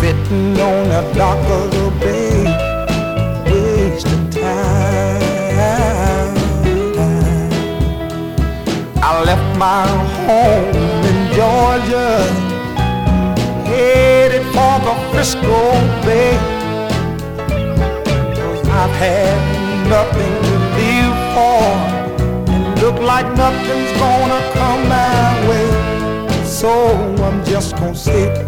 sitting 0.00 0.60
on 0.60 0.88
the 0.88 1.02
dock 1.14 1.42
of 1.58 1.70
the 1.72 1.90
bay, 1.98 2.44
wasting 3.50 4.30
time. 4.30 5.18
I 9.02 9.24
left 9.24 9.58
my 9.58 9.86
home 10.26 10.76
in 11.10 11.18
Georgia, 11.38 12.10
headed 13.66 14.44
for 14.54 14.74
the 14.86 14.94
Frisco 15.10 15.60
Bay. 16.06 16.38
I've 18.80 18.94
had 19.02 19.38
nothing 19.96 20.34
to 20.46 20.56
live 20.78 21.18
for, 21.34 21.62
and 22.54 22.64
look 22.82 22.98
like 23.00 23.26
nothing's 23.36 23.92
gonna 23.98 24.40
come 24.58 24.82
my 24.88 25.48
way. 25.48 25.68
So 26.44 26.70
I'm 27.26 27.44
just 27.44 27.74
gonna 27.76 27.96
sit 27.96 28.47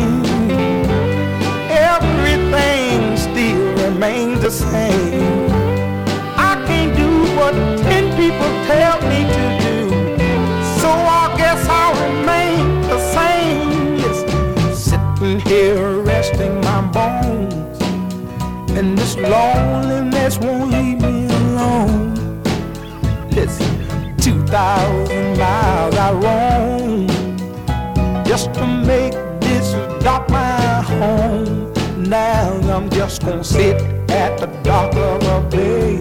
Tell 8.79 9.01
me 9.11 9.21
to 9.37 9.45
do. 9.65 9.77
So 10.81 10.89
I 10.89 11.23
guess 11.37 11.61
I'll 11.79 11.95
remain 12.05 12.81
the 12.91 12.99
same. 13.15 13.97
Yes, 14.01 14.17
sitting 14.87 15.39
here 15.41 16.01
resting 16.01 16.55
my 16.61 16.81
bones. 16.95 17.77
And 18.77 18.97
this 18.97 19.15
loneliness 19.17 20.37
won't 20.39 20.71
leave 20.71 21.01
me 21.01 21.25
alone. 21.25 22.13
Listen, 23.31 23.71
2,000 24.17 25.37
miles 25.37 25.95
I 25.95 26.11
roam 26.25 27.07
just 28.25 28.53
to 28.53 28.65
make 28.65 29.13
this 29.41 29.73
dock 30.03 30.29
my 30.29 30.81
home. 30.81 31.73
Now 31.97 32.49
I'm 32.75 32.89
just 32.89 33.23
gonna 33.25 33.43
sit 33.43 33.75
at 34.09 34.39
the 34.39 34.47
dock 34.63 34.95
of 34.95 35.21
a 35.23 35.49
bay, 35.49 35.97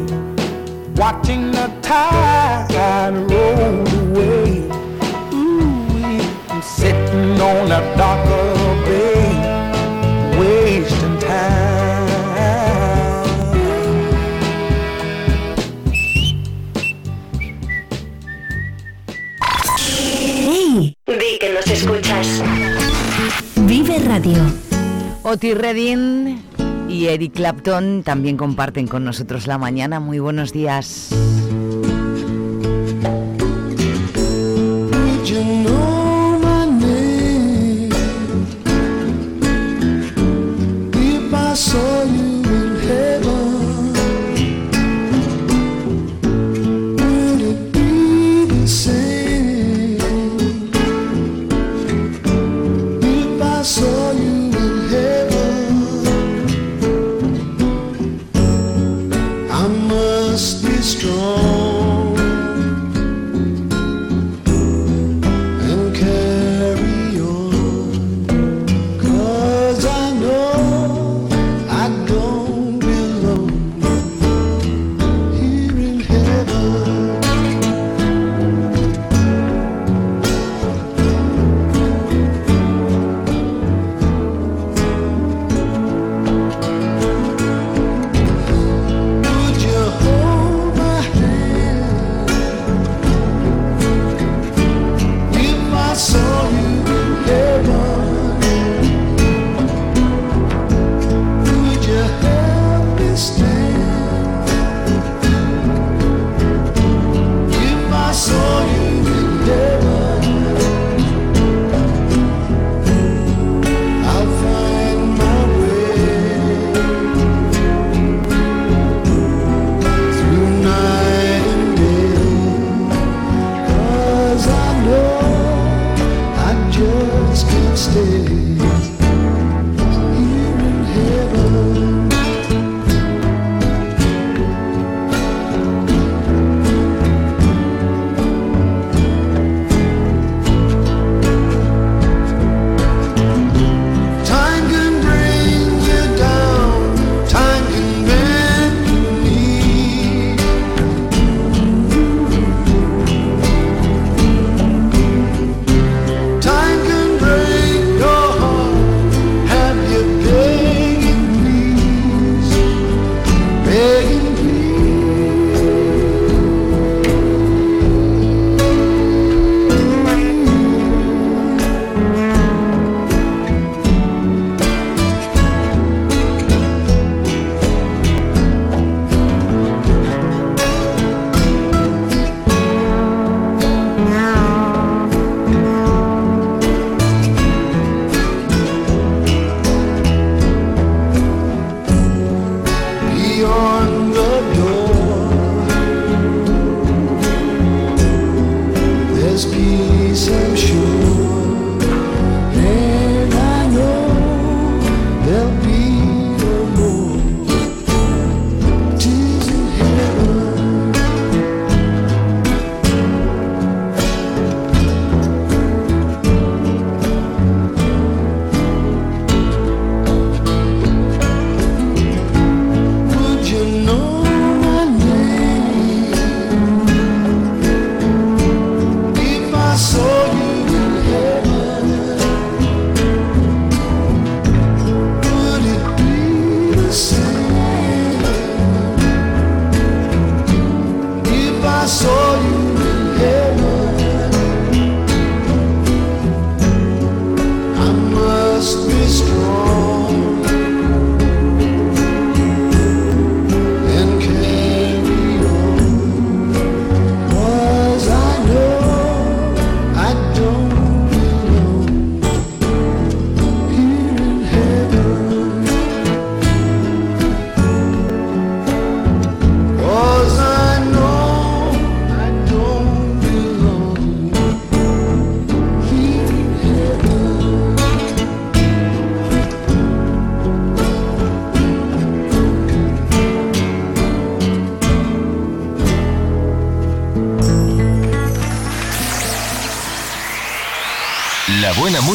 watching 1.01 1.51
the 1.51 1.66
tide 1.80 3.14
roll 3.32 3.88
away. 4.05 4.68
Ooh, 5.32 6.20
I'm 6.51 6.61
sitting 6.61 7.40
on 7.40 7.70
the 7.72 7.80
dock 7.96 8.20
of 8.26 8.61
a 8.68 8.74
bay, 8.84 9.24
wasting 10.38 11.18
time. 11.18 12.11
¡Hey! 20.44 20.94
Di 21.07 21.38
que 21.40 21.48
nos 21.55 21.66
escuchas. 21.66 22.28
Vive 23.57 23.98
Radio. 24.01 24.42
Otis 25.22 25.57
Redding 25.57 26.49
y 26.91 27.07
Eric 27.07 27.34
Clapton 27.34 28.03
también 28.03 28.36
comparten 28.36 28.88
con 28.88 29.05
nosotros 29.05 29.47
la 29.47 29.59
mañana. 29.59 30.01
Muy 30.01 30.18
buenos 30.18 30.53
días. 30.53 31.11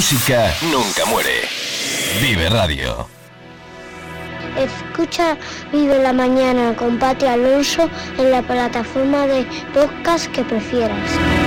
música 0.05 0.53
nunca 0.71 1.03
muere. 1.07 1.49
Vive 2.21 2.47
Radio. 2.49 3.07
Escucha 4.55 5.35
Vive 5.71 5.97
la 5.97 6.13
Mañana 6.13 6.75
con 6.75 6.99
Pati 6.99 7.25
Alonso 7.25 7.89
en 8.19 8.29
la 8.29 8.43
plataforma 8.43 9.25
de 9.25 9.47
podcast 9.73 10.27
que 10.27 10.43
prefieras. 10.43 11.44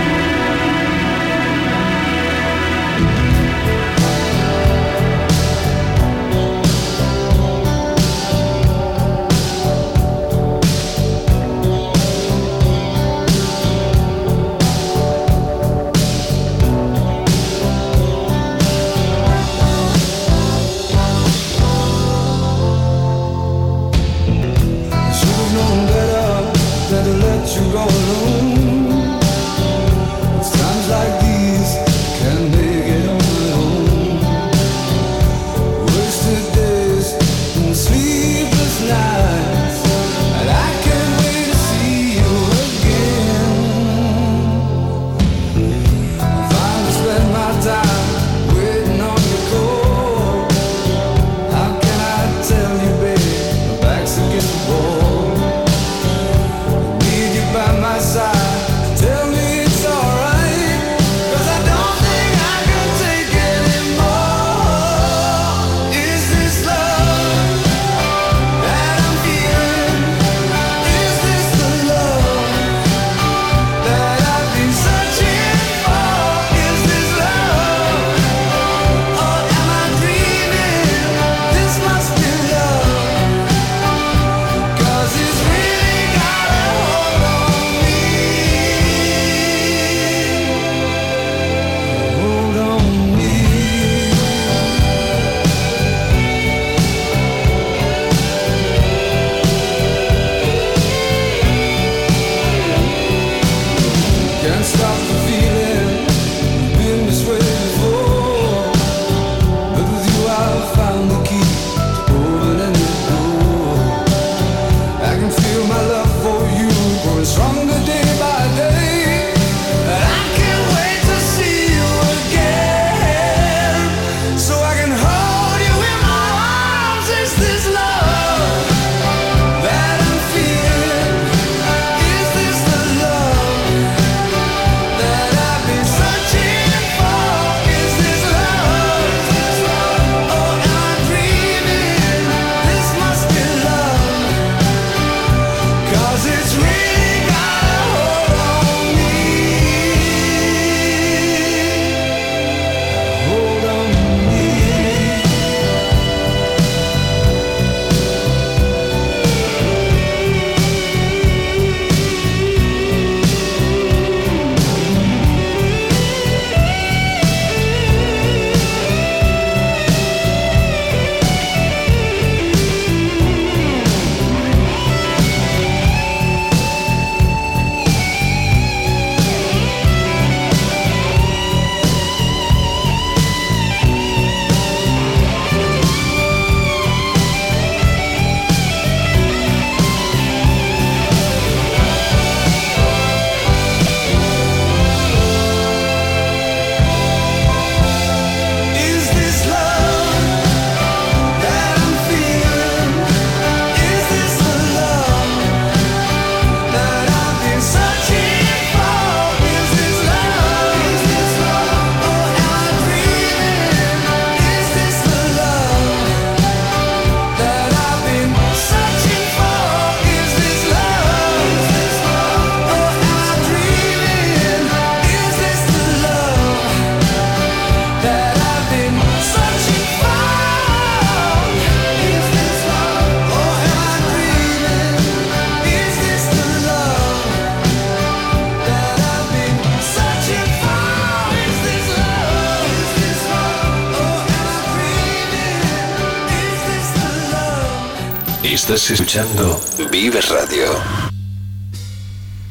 Escuchando 248.78 249.60
Vive 249.90 250.20
Radio. 250.20 250.68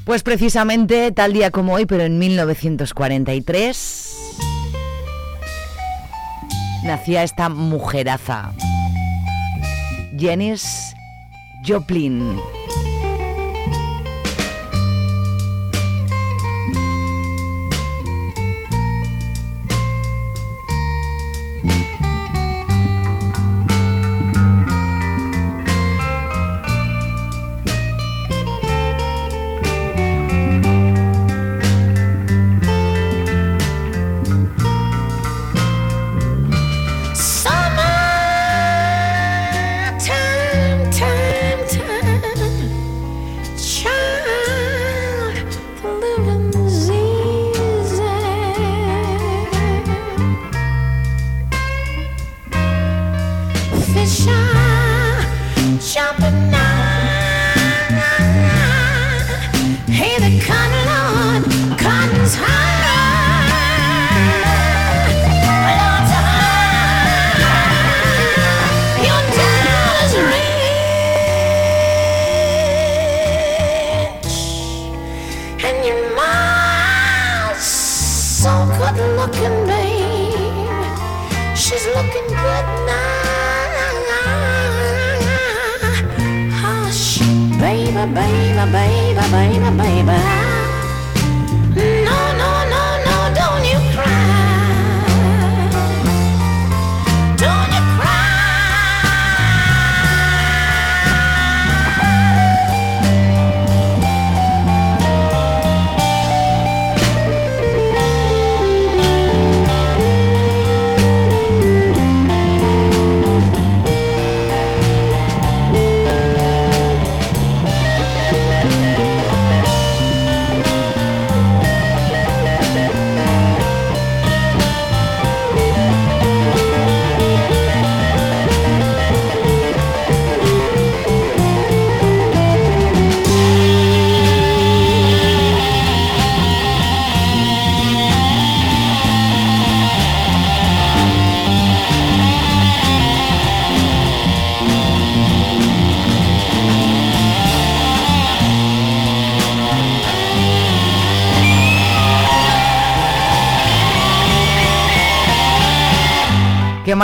Pues 0.03 0.23
precisamente 0.23 1.13
tal 1.13 1.31
día 1.31 1.51
como 1.51 1.73
hoy, 1.73 1.85
pero 1.85 2.03
en 2.03 2.19
1943, 2.19 4.17
nacía 6.83 7.23
esta 7.23 7.47
mujeraza, 7.47 8.51
Janis 10.19 10.93
Joplin. 11.65 12.37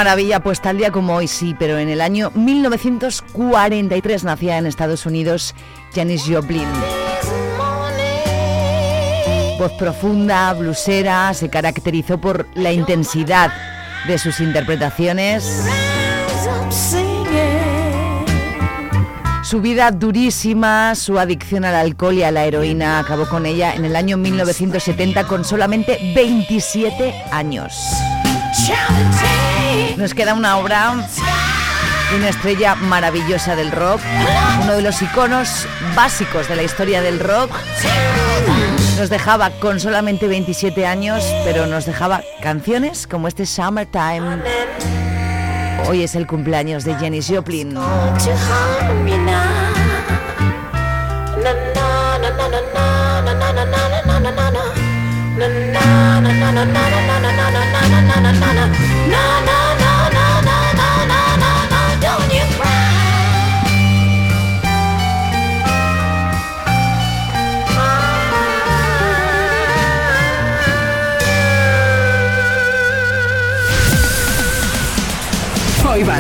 Maravilla, 0.04 0.42
pues 0.42 0.60
tal 0.60 0.78
día 0.78 0.92
como 0.92 1.16
hoy 1.16 1.30
sí, 1.30 1.56
pero 1.58 1.78
en 1.78 1.88
el 1.88 2.02
año 2.02 2.30
1943 2.36 4.26
nacía 4.26 4.58
en 4.58 4.66
Estados 4.66 5.06
Unidos 5.06 5.56
Janis 5.96 6.26
Joplin. 6.28 6.68
Voz 9.58 9.72
profunda, 9.80 10.52
blusera, 10.56 11.34
se 11.34 11.50
caracterizó 11.50 12.20
por 12.20 12.48
la 12.54 12.74
intensidad 12.74 13.54
de 14.06 14.18
sus 14.18 14.42
interpretaciones. 14.42 15.64
Su 19.42 19.62
vida 19.62 19.90
durísima, 19.92 20.96
su 20.96 21.18
adicción 21.18 21.64
al 21.64 21.76
alcohol 21.76 22.16
y 22.16 22.24
a 22.24 22.32
la 22.32 22.44
heroína 22.44 23.00
acabó 23.00 23.26
con 23.30 23.46
ella 23.46 23.74
en 23.74 23.86
el 23.86 23.96
año 23.96 24.18
1970 24.18 25.28
con 25.28 25.46
solamente 25.46 25.98
27 26.14 27.14
años. 27.32 27.74
Nos 29.98 30.14
queda 30.14 30.34
una 30.34 30.58
obra 30.58 30.96
una 32.16 32.30
estrella 32.30 32.76
maravillosa 32.76 33.56
del 33.56 33.72
rock, 33.72 34.00
uno 34.62 34.74
de 34.74 34.82
los 34.82 35.02
iconos 35.02 35.68
básicos 35.96 36.48
de 36.48 36.56
la 36.56 36.64
historia 36.64 37.02
del 37.02 37.20
rock. 37.20 37.52
Nos 38.98 39.10
dejaba 39.10 39.50
con 39.52 39.80
solamente 39.80 40.28
27 40.28 40.86
años, 40.86 41.24
pero 41.44 41.66
nos 41.66 41.86
dejaba 41.86 42.22
canciones 42.42 43.08
como 43.08 43.28
este 43.28 43.46
Summertime. 43.46 44.42
Hoy 45.88 46.04
es 46.04 46.16
el 46.16 46.28
cumpleaños 46.28 46.84
de 46.84 46.94
Janis 46.96 47.32
Joplin. 47.34 47.76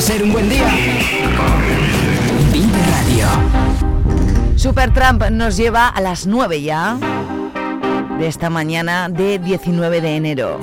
Ser 0.03 0.21
un 0.21 0.33
buen 0.33 0.49
día. 0.49 0.67
Vive 2.51 2.77
Radio. 2.91 3.25
Supertramp 4.57 5.29
nos 5.29 5.55
lleva 5.55 5.87
a 5.87 6.01
las 6.01 6.27
9 6.27 6.61
ya 6.61 6.97
de 8.19 8.27
esta 8.27 8.49
mañana 8.49 9.07
de 9.07 9.39
19 9.39 10.01
de 10.01 10.15
enero. 10.17 10.59